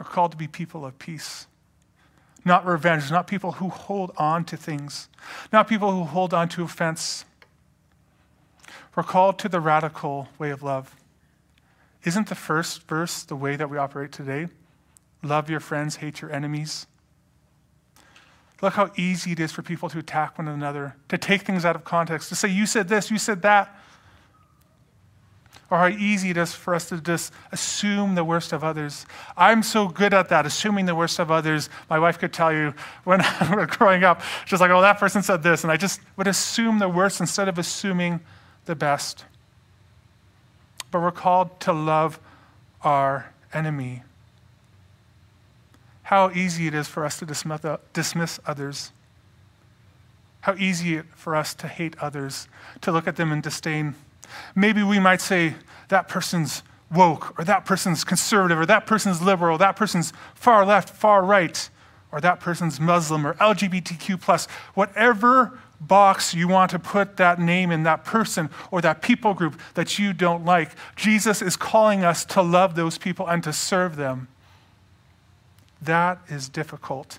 We're 0.00 0.06
called 0.06 0.30
to 0.30 0.38
be 0.38 0.48
people 0.48 0.86
of 0.86 0.98
peace, 0.98 1.46
not 2.42 2.64
revenge, 2.64 3.10
not 3.10 3.26
people 3.26 3.52
who 3.52 3.68
hold 3.68 4.12
on 4.16 4.46
to 4.46 4.56
things, 4.56 5.10
not 5.52 5.68
people 5.68 5.92
who 5.92 6.04
hold 6.04 6.32
on 6.32 6.48
to 6.48 6.62
offense. 6.62 7.26
We're 8.96 9.02
called 9.02 9.38
to 9.40 9.48
the 9.50 9.60
radical 9.60 10.28
way 10.38 10.48
of 10.50 10.62
love. 10.62 10.96
Isn't 12.02 12.28
the 12.28 12.34
first 12.34 12.88
verse 12.88 13.24
the 13.24 13.36
way 13.36 13.56
that 13.56 13.68
we 13.68 13.76
operate 13.76 14.10
today? 14.10 14.48
Love 15.22 15.50
your 15.50 15.60
friends, 15.60 15.96
hate 15.96 16.22
your 16.22 16.32
enemies. 16.32 16.86
Look 18.62 18.72
how 18.72 18.90
easy 18.96 19.32
it 19.32 19.40
is 19.40 19.52
for 19.52 19.60
people 19.60 19.90
to 19.90 19.98
attack 19.98 20.38
one 20.38 20.48
another, 20.48 20.96
to 21.10 21.18
take 21.18 21.42
things 21.42 21.66
out 21.66 21.76
of 21.76 21.84
context, 21.84 22.30
to 22.30 22.34
say, 22.34 22.48
You 22.48 22.64
said 22.64 22.88
this, 22.88 23.10
you 23.10 23.18
said 23.18 23.42
that 23.42 23.78
or 25.70 25.78
how 25.78 25.86
easy 25.86 26.30
it 26.30 26.36
is 26.36 26.52
for 26.52 26.74
us 26.74 26.88
to 26.88 27.00
just 27.00 27.32
assume 27.52 28.16
the 28.16 28.24
worst 28.24 28.52
of 28.52 28.64
others. 28.64 29.06
I'm 29.36 29.62
so 29.62 29.86
good 29.86 30.12
at 30.12 30.28
that, 30.28 30.44
assuming 30.44 30.86
the 30.86 30.96
worst 30.96 31.20
of 31.20 31.30
others. 31.30 31.70
My 31.88 31.98
wife 31.98 32.18
could 32.18 32.32
tell 32.32 32.52
you 32.52 32.74
when 33.04 33.22
we 33.50 33.56
were 33.56 33.66
growing 33.66 34.02
up, 34.02 34.20
she's 34.46 34.60
like, 34.60 34.72
oh, 34.72 34.80
that 34.80 34.98
person 34.98 35.22
said 35.22 35.44
this. 35.44 35.62
And 35.62 35.70
I 35.70 35.76
just 35.76 36.00
would 36.16 36.26
assume 36.26 36.80
the 36.80 36.88
worst 36.88 37.20
instead 37.20 37.48
of 37.48 37.56
assuming 37.56 38.20
the 38.64 38.74
best. 38.74 39.24
But 40.90 41.02
we're 41.02 41.12
called 41.12 41.60
to 41.60 41.72
love 41.72 42.18
our 42.82 43.32
enemy. 43.54 44.02
How 46.02 46.30
easy 46.32 46.66
it 46.66 46.74
is 46.74 46.88
for 46.88 47.04
us 47.04 47.20
to 47.20 47.26
dismiss 47.92 48.40
others. 48.44 48.90
How 50.40 50.54
easy 50.56 51.02
for 51.14 51.36
us 51.36 51.54
to 51.54 51.68
hate 51.68 51.94
others, 52.00 52.48
to 52.80 52.90
look 52.90 53.06
at 53.06 53.14
them 53.14 53.30
in 53.30 53.40
disdain. 53.40 53.94
Maybe 54.54 54.82
we 54.82 54.98
might 54.98 55.20
say 55.20 55.54
that 55.88 56.08
person's 56.08 56.62
woke, 56.92 57.38
or 57.38 57.44
that 57.44 57.64
person's 57.64 58.04
conservative, 58.04 58.58
or 58.58 58.66
that 58.66 58.86
person's 58.86 59.22
liberal, 59.22 59.58
that 59.58 59.76
person's 59.76 60.12
far 60.34 60.66
left, 60.66 60.90
far 60.90 61.24
right, 61.24 61.70
or 62.10 62.20
that 62.20 62.40
person's 62.40 62.80
Muslim, 62.80 63.26
or 63.26 63.34
LGBTQ, 63.34 64.20
plus, 64.20 64.46
whatever 64.74 65.58
box 65.80 66.34
you 66.34 66.46
want 66.46 66.70
to 66.72 66.78
put 66.78 67.16
that 67.16 67.38
name 67.38 67.70
in, 67.70 67.84
that 67.84 68.04
person, 68.04 68.50
or 68.70 68.80
that 68.80 69.00
people 69.02 69.34
group 69.34 69.58
that 69.74 69.98
you 69.98 70.12
don't 70.12 70.44
like. 70.44 70.70
Jesus 70.96 71.40
is 71.40 71.56
calling 71.56 72.04
us 72.04 72.24
to 72.26 72.42
love 72.42 72.74
those 72.74 72.98
people 72.98 73.26
and 73.26 73.42
to 73.44 73.52
serve 73.52 73.96
them. 73.96 74.28
That 75.80 76.18
is 76.28 76.48
difficult. 76.48 77.18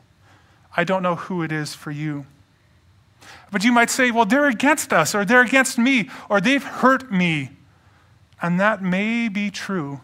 I 0.77 0.83
don't 0.83 1.01
know 1.01 1.15
who 1.15 1.41
it 1.41 1.51
is 1.51 1.73
for 1.73 1.91
you. 1.91 2.25
But 3.51 3.63
you 3.63 3.71
might 3.71 3.89
say, 3.89 4.11
well, 4.11 4.25
they're 4.25 4.47
against 4.47 4.93
us, 4.93 5.13
or 5.13 5.25
they're 5.25 5.41
against 5.41 5.77
me, 5.77 6.09
or 6.29 6.39
they've 6.41 6.63
hurt 6.63 7.11
me. 7.11 7.51
And 8.41 8.59
that 8.59 8.81
may 8.81 9.29
be 9.29 9.49
true. 9.51 10.01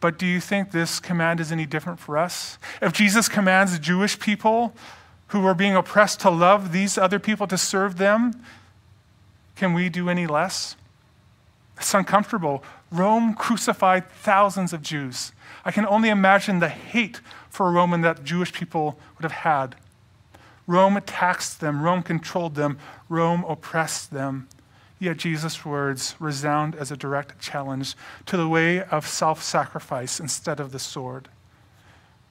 But 0.00 0.18
do 0.18 0.26
you 0.26 0.40
think 0.40 0.70
this 0.70 1.00
command 1.00 1.40
is 1.40 1.50
any 1.50 1.66
different 1.66 1.98
for 1.98 2.18
us? 2.18 2.58
If 2.82 2.92
Jesus 2.92 3.28
commands 3.28 3.78
Jewish 3.78 4.18
people 4.18 4.74
who 5.28 5.46
are 5.46 5.54
being 5.54 5.74
oppressed 5.74 6.20
to 6.20 6.30
love 6.30 6.72
these 6.72 6.98
other 6.98 7.18
people, 7.18 7.46
to 7.46 7.56
serve 7.56 7.96
them, 7.96 8.42
can 9.56 9.72
we 9.72 9.88
do 9.88 10.10
any 10.10 10.26
less? 10.26 10.76
It's 11.76 11.94
uncomfortable. 11.94 12.62
Rome 12.90 13.34
crucified 13.34 14.08
thousands 14.10 14.72
of 14.72 14.82
Jews. 14.82 15.32
I 15.64 15.70
can 15.70 15.86
only 15.86 16.08
imagine 16.08 16.58
the 16.58 16.68
hate 16.68 17.20
for 17.48 17.68
a 17.68 17.72
Roman 17.72 18.02
that 18.02 18.24
Jewish 18.24 18.52
people 18.52 18.98
would 19.16 19.22
have 19.22 19.32
had. 19.32 19.76
Rome 20.66 21.00
taxed 21.04 21.60
them, 21.60 21.82
Rome 21.82 22.02
controlled 22.02 22.54
them, 22.54 22.78
Rome 23.08 23.44
oppressed 23.44 24.10
them. 24.10 24.48
Yet 24.98 25.18
Jesus' 25.18 25.64
words 25.64 26.14
resound 26.18 26.74
as 26.74 26.90
a 26.90 26.96
direct 26.96 27.40
challenge 27.40 27.94
to 28.26 28.36
the 28.36 28.48
way 28.48 28.82
of 28.82 29.06
self 29.06 29.42
sacrifice 29.42 30.20
instead 30.20 30.60
of 30.60 30.72
the 30.72 30.78
sword. 30.78 31.28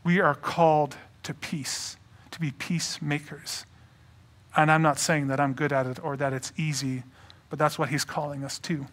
We 0.04 0.20
are 0.20 0.36
called 0.36 0.96
to 1.24 1.34
peace, 1.34 1.98
to 2.32 2.40
be 2.40 2.52
peacemakers. 2.52 3.66
And 4.56 4.72
I'm 4.72 4.82
not 4.82 5.00
saying 5.00 5.28
that 5.28 5.40
I'm 5.40 5.54
good 5.54 5.72
at 5.72 5.86
it 5.86 6.04
or 6.04 6.18
that 6.18 6.34
it's 6.34 6.52
easy, 6.58 7.04
but 7.50 7.60
that's 7.60 7.78
what 7.78 7.90
he's 7.90 8.06
calling 8.06 8.44
us 8.44 8.60
to. 8.60 8.88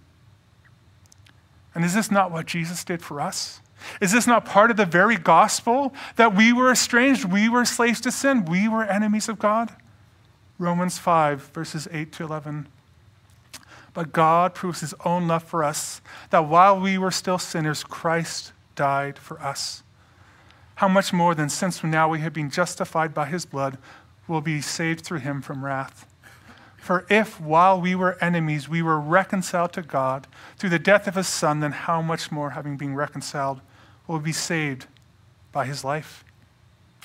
And 1.74 1.84
is 1.84 1.94
this 1.94 2.10
not 2.10 2.30
what 2.30 2.46
Jesus 2.46 2.84
did 2.84 3.02
for 3.02 3.20
us? 3.20 3.60
Is 4.00 4.12
this 4.12 4.26
not 4.26 4.44
part 4.44 4.70
of 4.70 4.76
the 4.76 4.86
very 4.86 5.16
gospel 5.16 5.94
that 6.16 6.34
we 6.34 6.52
were 6.52 6.70
estranged, 6.70 7.24
we 7.24 7.48
were 7.48 7.64
slaves 7.64 8.00
to 8.02 8.10
sin, 8.10 8.44
we 8.44 8.68
were 8.68 8.84
enemies 8.84 9.28
of 9.28 9.38
God? 9.38 9.74
Romans 10.58 10.98
5, 10.98 11.50
verses 11.54 11.88
8 11.90 12.12
to 12.12 12.24
11. 12.24 12.68
But 13.92 14.12
God 14.12 14.54
proves 14.54 14.80
his 14.80 14.94
own 15.04 15.26
love 15.26 15.42
for 15.42 15.64
us, 15.64 16.00
that 16.30 16.46
while 16.46 16.78
we 16.78 16.98
were 16.98 17.10
still 17.10 17.38
sinners, 17.38 17.82
Christ 17.82 18.52
died 18.76 19.18
for 19.18 19.40
us. 19.40 19.82
How 20.76 20.88
much 20.88 21.12
more 21.12 21.34
than 21.34 21.48
since 21.48 21.82
now 21.82 22.08
we 22.08 22.20
have 22.20 22.32
been 22.32 22.50
justified 22.50 23.12
by 23.12 23.26
his 23.26 23.44
blood, 23.44 23.78
will 24.28 24.40
be 24.40 24.60
saved 24.60 25.04
through 25.04 25.18
him 25.18 25.42
from 25.42 25.64
wrath? 25.64 26.06
For 26.76 27.04
if, 27.10 27.40
while 27.40 27.80
we 27.80 27.94
were 27.94 28.16
enemies, 28.22 28.68
we 28.68 28.80
were 28.80 28.98
reconciled 28.98 29.72
to 29.74 29.82
God 29.82 30.26
through 30.56 30.70
the 30.70 30.78
death 30.78 31.06
of 31.06 31.16
his 31.16 31.28
Son, 31.28 31.60
then 31.60 31.72
how 31.72 32.00
much 32.00 32.32
more, 32.32 32.50
having 32.50 32.76
been 32.76 32.94
reconciled, 32.94 33.60
will 34.10 34.20
be 34.20 34.32
saved 34.32 34.86
by 35.52 35.64
his 35.64 35.84
life? 35.84 36.24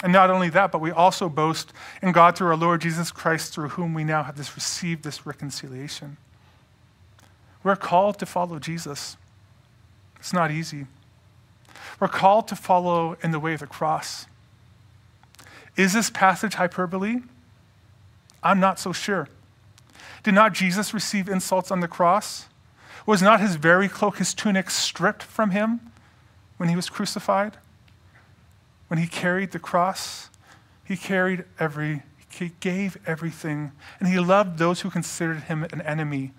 And 0.04 0.12
not 0.12 0.30
only 0.30 0.50
that, 0.50 0.72
but 0.72 0.82
we 0.82 0.92
also 0.92 1.30
boast 1.30 1.72
in 2.02 2.12
God 2.12 2.36
through 2.36 2.48
our 2.48 2.58
Lord 2.58 2.82
Jesus 2.82 3.12
Christ, 3.12 3.54
through 3.54 3.70
whom 3.70 3.94
we 3.94 4.04
now 4.04 4.24
have 4.24 4.36
this, 4.36 4.56
received 4.56 5.04
this 5.04 5.26
reconciliation. 5.26 6.18
We're 7.64 7.76
called 7.76 8.20
to 8.20 8.26
follow 8.26 8.60
Jesus. 8.60 9.18
It's 10.20 10.34
not 10.34 10.52
easy. 10.52 10.88
We're 12.00 12.08
called 12.08 12.48
to 12.50 12.56
follow 12.56 13.18
in 13.24 13.32
the 13.32 13.40
way 13.40 13.54
of 13.54 13.62
the 13.62 13.68
cross. 13.68 14.26
Is 15.78 15.94
this 15.94 16.10
passage 16.10 16.56
hyperbole? 16.56 17.22
I'm 18.44 18.60
not 18.60 18.80
so 18.80 18.92
sure. 18.92 19.30
Did 20.24 20.34
not 20.34 20.54
Jesus 20.54 20.94
receive 20.94 21.30
insults 21.30 21.72
on 21.72 21.80
the 21.80 21.88
cross? 21.88 22.48
Was 23.06 23.22
not 23.22 23.40
his 23.40 23.56
very 23.56 23.88
cloak, 23.88 24.18
his 24.18 24.34
tunic, 24.34 24.70
stripped 24.70 25.24
from 25.24 25.52
him 25.52 25.80
when 26.58 26.70
he 26.70 26.76
was 26.76 26.90
crucified? 26.90 27.58
When 28.88 29.00
he 29.00 29.08
carried 29.08 29.52
the 29.52 29.60
cross, 29.60 30.30
he 30.84 30.96
carried 30.96 31.44
every, 31.60 32.04
he 32.30 32.52
gave 32.60 32.98
everything, 33.06 33.72
and 34.00 34.08
he 34.08 34.20
loved 34.20 34.58
those 34.58 34.82
who 34.82 34.90
considered 34.90 35.44
him 35.44 35.64
an 35.64 35.82
enemy. 35.82 36.32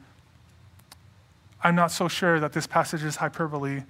I'm 1.62 1.74
not 1.74 1.90
so 1.90 2.07
sure 2.07 2.38
that 2.38 2.52
this 2.52 2.66
passage 2.66 3.02
is 3.02 3.16
hyperbole, 3.16 3.83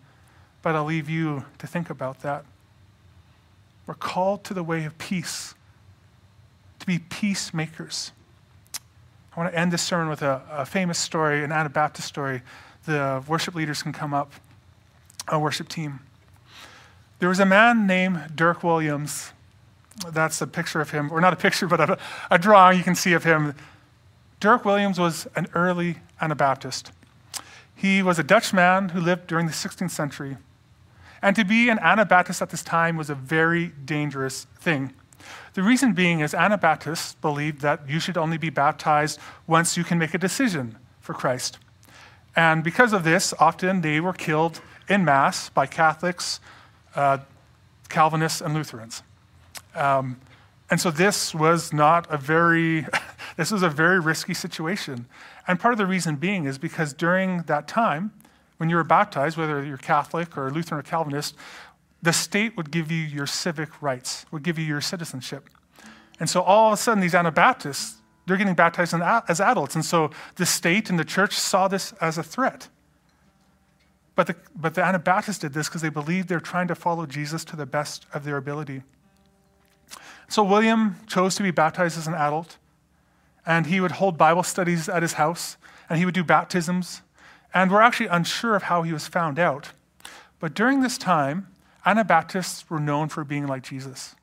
but 0.63 0.75
I'll 0.75 0.85
leave 0.85 1.11
you 1.11 1.45
to 1.59 1.67
think 1.67 1.91
about 1.91 2.23
that. 2.23 2.45
We're 3.87 3.95
called 3.95 4.45
to 4.45 4.55
the 4.55 4.65
way 4.65 4.85
of 4.85 4.97
peace, 4.99 5.55
to 6.81 6.87
be 6.87 6.99
peacemakers. 6.99 8.13
I 9.37 9.41
want 9.41 9.53
to 9.53 9.59
end 9.59 9.71
this 9.71 9.83
sermon 9.83 10.09
with 10.09 10.23
a, 10.23 10.43
a 10.51 10.65
famous 10.65 10.99
story, 10.99 11.45
an 11.45 11.53
Anabaptist 11.53 12.09
story. 12.09 12.41
The 12.87 13.23
worship 13.29 13.55
leaders 13.55 13.83
can 13.83 13.93
come 13.93 14.15
up, 14.15 14.33
a 15.29 15.39
worship 15.39 15.69
team. 15.69 16.01
There 17.19 17.29
was 17.29 17.41
a 17.41 17.47
man 17.47 17.87
named 17.87 18.33
Dirk 18.35 18.63
Williams. 18.63 19.33
That's 20.13 20.41
a 20.43 20.47
picture 20.47 20.81
of 20.81 20.91
him, 20.91 21.11
or 21.11 21.21
not 21.21 21.33
a 21.33 21.37
picture, 21.37 21.67
but 21.69 21.81
a, 21.81 21.99
a 22.31 22.39
drawing 22.39 22.79
you 22.79 22.85
can 22.85 22.95
see 22.95 23.13
of 23.13 23.25
him. 23.25 23.55
Dirk 24.41 24.65
Williams 24.65 24.99
was 24.99 25.27
an 25.35 25.47
early 25.55 25.97
Anabaptist. 26.21 26.93
He 27.75 28.03
was 28.03 28.19
a 28.19 28.23
Dutch 28.23 28.53
man 28.53 28.91
who 28.91 29.01
lived 29.01 29.27
during 29.27 29.47
the 29.47 29.53
16th 29.53 29.91
century. 29.91 30.37
And 31.23 31.35
to 31.37 31.45
be 31.45 31.69
an 31.69 31.79
Anabaptist 31.79 32.43
at 32.43 32.51
this 32.51 32.63
time 32.63 32.97
was 32.97 33.11
a 33.11 33.15
very 33.15 33.69
dangerous 33.85 34.47
thing. 34.59 34.93
The 35.55 35.63
reason 35.63 35.95
being 35.95 36.21
is 36.21 36.35
Anabaptists 36.35 37.15
believed 37.15 37.63
that 37.63 37.89
you 37.89 37.99
should 37.99 38.19
only 38.19 38.37
be 38.37 38.51
baptized 38.51 39.19
once 39.47 39.77
you 39.77 39.85
can 39.85 39.99
make 39.99 40.15
a 40.15 40.19
decision 40.19 40.77
for 41.01 41.15
Christ. 41.15 41.59
And 42.35 42.63
because 42.63 42.93
of 42.93 43.05
this, 43.05 43.33
often 43.39 43.81
they 43.81 44.01
were 44.01 44.13
killed 44.13 44.61
in 44.89 45.05
mass 45.05 45.49
by 45.49 45.67
Catholics, 45.67 46.41
uh, 46.97 47.19
Calvinists, 47.89 48.41
and 48.41 48.55
Lutherans. 48.55 49.03
Um, 49.75 50.19
and 50.71 50.81
so 50.81 50.91
this 50.91 51.35
was 51.35 51.73
not 51.73 52.13
a 52.13 52.17
very, 52.17 52.87
this 53.37 53.53
was 53.53 53.63
a 53.63 53.69
very 53.69 54.01
risky 54.01 54.35
situation. 54.35 55.07
And 55.47 55.61
part 55.61 55.73
of 55.73 55.79
the 55.79 55.87
reason 55.87 56.17
being 56.17 56.45
is 56.45 56.59
because 56.59 56.93
during 56.93 57.43
that 57.43 57.69
time, 57.69 58.13
when 58.57 58.69
you 58.69 58.77
were 58.77 58.85
baptized, 58.85 59.37
whether 59.37 59.65
you're 59.65 59.77
Catholic 59.77 60.37
or 60.37 60.51
Lutheran 60.51 60.81
or 60.81 60.83
Calvinist, 60.83 61.37
the 62.03 62.13
state 62.13 62.57
would 62.57 62.71
give 62.71 62.91
you 62.91 63.03
your 63.03 63.27
civic 63.27 63.81
rights, 63.83 64.27
would 64.31 64.43
give 64.43 64.59
you 64.59 64.65
your 64.65 64.81
citizenship. 64.81 65.49
And 66.19 66.29
so 66.29 66.41
all 66.41 66.69
of 66.69 66.73
a 66.73 66.77
sudden, 66.77 67.01
these 67.01 67.15
Anabaptists, 67.15 67.97
they're 68.27 68.37
getting 68.37 68.55
baptized 68.55 68.95
as 69.29 69.41
adults. 69.41 69.75
And 69.75 69.85
so 69.85 70.11
the 70.37 70.47
state 70.47 70.91
and 70.91 70.99
the 70.99 71.05
church 71.05 71.35
saw 71.35 71.69
this 71.69 71.93
as 72.01 72.19
a 72.19 72.23
threat. 72.23 72.69
But 74.17 74.27
the, 74.27 74.37
but 74.57 74.75
the 74.75 74.83
Anabaptists 74.83 75.39
did 75.39 75.53
this 75.53 75.69
because 75.69 75.83
they 75.83 75.91
believed 75.91 76.29
they're 76.29 76.41
trying 76.41 76.69
to 76.69 76.75
follow 76.75 77.07
Jesus 77.07 77.45
to 77.45 77.57
the 77.57 77.67
best 77.67 78.07
of 78.13 78.25
their 78.25 78.39
ability. 78.39 78.83
So 80.29 80.43
William 80.43 80.97
chose 81.07 81.37
to 81.37 81.43
be 81.43 81.53
baptized 81.53 81.97
as 81.97 82.09
an 82.09 82.15
adult, 82.15 82.57
and 83.45 83.67
he 83.67 83.81
would 83.81 83.93
hold 83.93 84.19
Bible 84.19 84.43
studies 84.43 84.89
at 84.89 85.03
his 85.03 85.13
house, 85.13 85.57
and 85.89 85.99
he 85.99 86.05
would 86.05 86.15
do 86.15 86.25
baptisms. 86.25 87.03
And 87.55 87.71
we're 87.71 87.83
actually 87.83 88.09
unsure 88.09 88.57
of 88.57 88.65
how 88.65 88.83
he 88.83 88.93
was 88.93 89.07
found 89.07 89.39
out. 89.39 89.71
But 90.41 90.55
during 90.55 90.81
this 90.81 90.99
time, 90.99 91.49
Anabaptists 91.85 92.69
were 92.69 92.81
known 92.81 93.09
for 93.09 93.23
being 93.23 93.47
like 93.47 93.63
Jesus. 93.63 94.17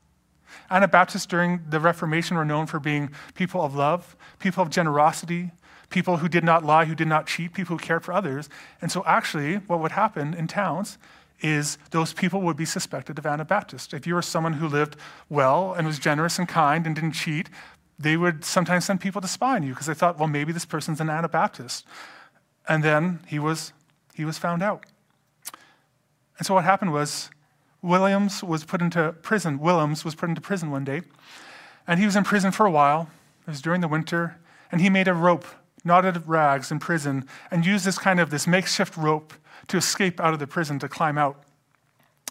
Anabaptists 0.70 1.26
during 1.26 1.62
the 1.70 1.80
Reformation 1.80 2.36
were 2.36 2.46
known 2.46 2.66
for 2.66 2.80
being 2.80 3.12
people 3.36 3.62
of 3.62 3.74
love, 3.74 4.18
people 4.40 4.62
of 4.62 4.70
generosity, 4.70 5.52
people 5.94 6.18
who 6.18 6.28
did 6.28 6.44
not 6.44 6.66
lie, 6.66 6.86
who 6.86 6.96
did 6.96 7.08
not 7.08 7.28
cheat, 7.28 7.54
people 7.54 7.78
who 7.78 7.84
cared 7.84 8.04
for 8.04 8.14
others. 8.14 8.50
And 8.82 8.92
so, 8.92 9.04
actually, 9.06 9.56
what 9.68 9.80
would 9.80 9.92
happen 9.92 10.34
in 10.34 10.48
towns 10.48 10.98
is 11.40 11.78
those 11.92 12.14
people 12.14 12.42
would 12.42 12.58
be 12.58 12.66
suspected 12.66 13.20
of 13.20 13.26
Anabaptist. 13.26 13.94
If 13.94 14.08
you 14.08 14.16
were 14.16 14.22
someone 14.24 14.54
who 14.54 14.68
lived 14.68 14.96
well 15.30 15.74
and 15.74 15.86
was 15.86 16.00
generous 16.00 16.40
and 16.40 16.48
kind 16.48 16.88
and 16.88 16.96
didn't 16.96 17.12
cheat, 17.12 17.48
they 18.00 18.18
would 18.18 18.44
sometimes 18.44 18.86
send 18.86 19.02
people 19.02 19.22
to 19.22 19.28
spy 19.28 19.56
on 19.56 19.64
you 19.64 19.70
because 19.70 19.86
they 19.86 19.94
thought, 19.94 20.18
well, 20.18 20.28
maybe 20.28 20.52
this 20.52 20.66
person's 20.66 21.00
an 21.00 21.10
Anabaptist. 21.10 21.86
And 22.68 22.84
then 22.84 23.20
he 23.28 23.38
was, 23.38 23.72
he 24.16 24.26
was 24.26 24.38
found 24.38 24.64
out. 24.64 24.86
And 26.38 26.48
so 26.48 26.56
what 26.56 26.64
happened 26.64 26.92
was 26.92 27.30
Williams 27.84 28.44
was 28.44 28.64
put 28.64 28.82
into 28.82 29.14
prison. 29.22 29.60
Willems 29.60 30.04
was 30.04 30.16
put 30.16 30.30
into 30.30 30.42
prison 30.42 30.72
one 30.72 30.86
day, 30.86 31.02
and 31.86 32.00
he 32.00 32.06
was 32.06 32.16
in 32.16 32.24
prison 32.24 32.52
for 32.52 32.66
a 32.66 32.72
while. 32.72 33.10
It 33.46 33.52
was 33.52 33.62
during 33.62 33.82
the 33.82 33.88
winter, 33.88 34.38
and 34.72 34.82
he 34.82 34.90
made 34.90 35.08
a 35.08 35.14
rope, 35.14 35.46
knotted 35.84 36.28
rags 36.28 36.72
in 36.72 36.80
prison, 36.80 37.28
and 37.52 37.66
used 37.66 37.86
this 37.86 37.98
kind 37.98 38.20
of 38.20 38.30
this 38.30 38.48
makeshift 38.48 38.96
rope 38.98 39.34
to 39.68 39.78
escape 39.78 40.20
out 40.20 40.34
of 40.34 40.40
the 40.40 40.48
prison 40.48 40.80
to 40.80 40.88
climb 40.88 41.18
out. 41.18 41.44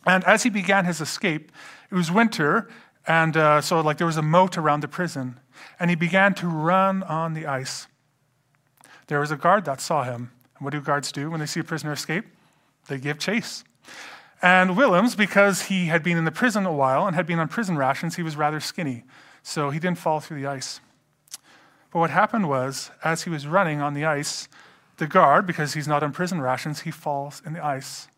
And 0.07 0.25
as 0.25 0.43
he 0.43 0.51
began 0.51 0.85
his 0.85 1.01
escape, 1.01 1.53
it 1.91 1.95
was 1.95 2.11
winter, 2.11 2.69
and 3.07 3.37
uh, 3.37 3.61
so 3.61 3.81
like 3.81 3.99
there 3.99 4.07
was 4.07 4.17
a 4.17 4.23
moat 4.23 4.57
around 4.57 4.81
the 4.81 4.89
prison, 4.89 5.39
and 5.79 5.91
he 5.91 5.97
began 5.97 6.35
to 6.35 6.49
run 6.49 7.03
on 7.05 7.35
the 7.35 7.47
ice. 7.47 7.87
There 9.07 9.21
was 9.21 9.31
a 9.31 9.37
guard 9.37 9.65
that 9.67 9.81
saw 9.81 10.05
him. 10.05 10.31
And 10.57 10.65
what 10.65 10.71
do 10.71 10.81
guards 10.81 11.13
do 11.13 11.31
when 11.31 11.41
they 11.41 11.47
see 11.47 11.61
a 11.61 11.65
prisoner 11.65 11.93
escape? 11.93 12.25
They 12.89 12.99
give 12.99 13.19
chase. 13.19 13.65
And 14.41 14.77
Willems, 14.77 15.15
because 15.15 15.63
he 15.63 15.87
had 15.87 16.03
been 16.03 16.17
in 16.17 16.25
the 16.25 16.33
prison 16.33 16.67
a 16.67 16.73
while 16.73 17.07
and 17.07 17.15
had 17.15 17.27
been 17.27 17.39
on 17.39 17.49
prison 17.49 17.77
rations, 17.77 18.17
he 18.17 18.23
was 18.23 18.37
rather 18.37 18.59
skinny. 18.59 19.05
So 19.43 19.71
he 19.71 19.79
didn't 19.79 19.99
fall 19.99 20.21
through 20.21 20.41
the 20.41 20.47
ice. 20.47 20.81
But 21.93 21.99
what 21.99 22.11
happened 22.11 22.49
was, 22.49 22.91
as 23.05 23.23
he 23.23 23.31
was 23.31 23.47
running 23.47 23.81
on 23.81 23.95
the 23.95 24.05
ice, 24.05 24.49
the 24.97 25.07
guard, 25.07 25.47
because 25.47 25.75
he's 25.75 25.89
not 25.89 26.03
on 26.03 26.13
prison 26.13 26.41
rations, 26.41 26.81
he 26.81 26.91
falls 26.91 27.43
in 27.45 27.53
the 27.53 27.65
ice 27.65 28.09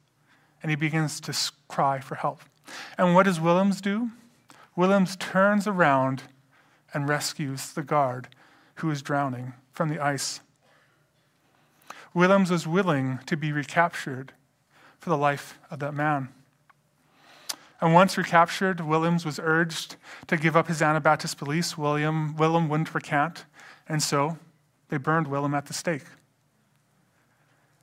and 0.62 0.70
he 0.70 0.76
begins 0.76 1.20
to 1.20 1.36
cry 1.68 2.00
for 2.00 2.14
help. 2.14 2.40
And 2.96 3.14
what 3.14 3.24
does 3.24 3.40
Willems 3.40 3.80
do? 3.80 4.10
Willems 4.76 5.16
turns 5.16 5.66
around 5.66 6.22
and 6.94 7.08
rescues 7.08 7.72
the 7.72 7.82
guard 7.82 8.28
who 8.76 8.90
is 8.90 9.02
drowning 9.02 9.54
from 9.72 9.88
the 9.88 9.98
ice. 9.98 10.40
Willems 12.14 12.50
was 12.50 12.66
willing 12.66 13.18
to 13.26 13.36
be 13.36 13.52
recaptured 13.52 14.32
for 14.98 15.10
the 15.10 15.18
life 15.18 15.58
of 15.70 15.80
that 15.80 15.94
man. 15.94 16.28
And 17.80 17.92
once 17.92 18.16
recaptured, 18.16 18.80
Willems 18.80 19.26
was 19.26 19.40
urged 19.42 19.96
to 20.28 20.36
give 20.36 20.56
up 20.56 20.68
his 20.68 20.80
Anabaptist 20.80 21.38
beliefs. 21.38 21.76
William, 21.76 22.36
Willem 22.36 22.68
wouldn't 22.68 22.94
recant, 22.94 23.44
and 23.88 24.02
so 24.02 24.38
they 24.88 24.96
burned 24.96 25.26
Willem 25.26 25.54
at 25.54 25.66
the 25.66 25.74
stake. 25.74 26.04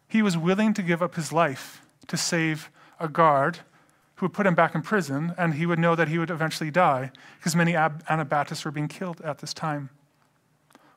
He 0.07 0.21
was 0.21 0.37
willing 0.37 0.73
to 0.73 0.81
give 0.81 1.01
up 1.01 1.15
his 1.15 1.31
life 1.31 1.81
to 2.07 2.17
save 2.17 2.69
a 2.99 3.07
guard 3.07 3.59
who 4.15 4.25
would 4.25 4.33
put 4.33 4.45
him 4.45 4.53
back 4.53 4.75
in 4.75 4.81
prison, 4.81 5.33
and 5.37 5.55
he 5.55 5.65
would 5.65 5.79
know 5.79 5.95
that 5.95 6.07
he 6.07 6.19
would 6.19 6.29
eventually 6.29 6.69
die 6.69 7.11
because 7.37 7.55
many 7.55 7.75
Anabaptists 7.75 8.65
were 8.65 8.71
being 8.71 8.87
killed 8.87 9.21
at 9.21 9.39
this 9.39 9.53
time. 9.53 9.89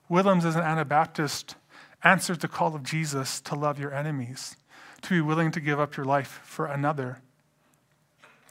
Willems, 0.09 0.45
as 0.45 0.57
an 0.57 0.63
Anabaptist, 0.63 1.57
answered 2.03 2.41
the 2.41 2.49
call 2.49 2.75
of 2.75 2.83
Jesus 2.83 3.41
to 3.41 3.55
love 3.55 3.79
your 3.79 3.95
enemies, 3.95 4.57
to 5.03 5.11
be 5.11 5.21
willing 5.21 5.51
to 5.53 5.61
give 5.61 5.81
up 5.81 5.97
your 5.97 6.05
life 6.05 6.41
for 6.45 6.67
another. 6.67 7.23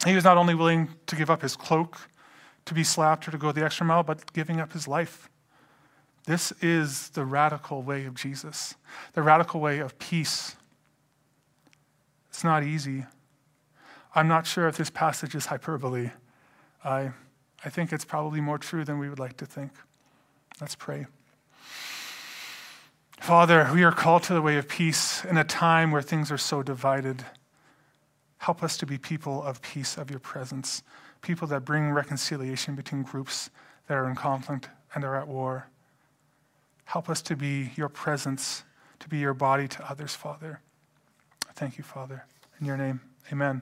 He 0.05 0.15
was 0.15 0.23
not 0.23 0.37
only 0.37 0.55
willing 0.55 0.89
to 1.05 1.15
give 1.15 1.29
up 1.29 1.43
his 1.43 1.55
cloak, 1.55 2.09
to 2.65 2.73
be 2.73 2.83
slapped, 2.83 3.27
or 3.27 3.31
to 3.31 3.37
go 3.37 3.51
the 3.51 3.63
extra 3.63 3.85
mile, 3.85 4.01
but 4.01 4.33
giving 4.33 4.59
up 4.59 4.73
his 4.73 4.87
life. 4.87 5.29
This 6.25 6.53
is 6.61 7.09
the 7.09 7.25
radical 7.25 7.81
way 7.81 8.05
of 8.05 8.15
Jesus, 8.15 8.75
the 9.13 9.21
radical 9.21 9.59
way 9.59 9.79
of 9.79 9.99
peace. 9.99 10.55
It's 12.29 12.43
not 12.43 12.63
easy. 12.63 13.05
I'm 14.15 14.27
not 14.27 14.47
sure 14.47 14.67
if 14.67 14.77
this 14.77 14.89
passage 14.89 15.35
is 15.35 15.47
hyperbole. 15.47 16.11
I, 16.83 17.11
I 17.65 17.69
think 17.69 17.91
it's 17.91 18.05
probably 18.05 18.41
more 18.41 18.57
true 18.57 18.85
than 18.85 18.99
we 18.99 19.09
would 19.09 19.19
like 19.19 19.37
to 19.37 19.45
think. 19.45 19.71
Let's 20.61 20.75
pray. 20.75 21.07
Father, 23.19 23.69
we 23.73 23.83
are 23.83 23.91
called 23.91 24.23
to 24.23 24.33
the 24.33 24.41
way 24.41 24.57
of 24.57 24.67
peace 24.67 25.23
in 25.25 25.37
a 25.37 25.43
time 25.43 25.91
where 25.91 26.01
things 26.01 26.31
are 26.31 26.37
so 26.37 26.61
divided. 26.61 27.25
Help 28.37 28.61
us 28.61 28.77
to 28.77 28.85
be 28.85 28.97
people 28.97 29.41
of 29.43 29.61
peace, 29.61 29.97
of 29.97 30.09
your 30.09 30.19
presence, 30.19 30.83
people 31.21 31.47
that 31.47 31.65
bring 31.65 31.91
reconciliation 31.91 32.75
between 32.75 33.03
groups 33.03 33.49
that 33.87 33.95
are 33.95 34.09
in 34.09 34.15
conflict 34.15 34.69
and 34.93 35.03
are 35.03 35.15
at 35.15 35.27
war. 35.27 35.67
Help 36.93 37.09
us 37.09 37.23
to 37.23 37.35
be 37.35 37.71
your 37.75 37.89
presence, 37.89 38.63
to 38.99 39.09
be 39.09 39.17
your 39.17 39.33
body 39.33 39.67
to 39.67 39.89
others, 39.89 40.13
Father. 40.13 40.61
Thank 41.55 41.79
you, 41.79 41.83
Father. 41.83 42.27
In 42.59 42.67
your 42.67 42.77
name, 42.77 43.01
amen. 43.31 43.61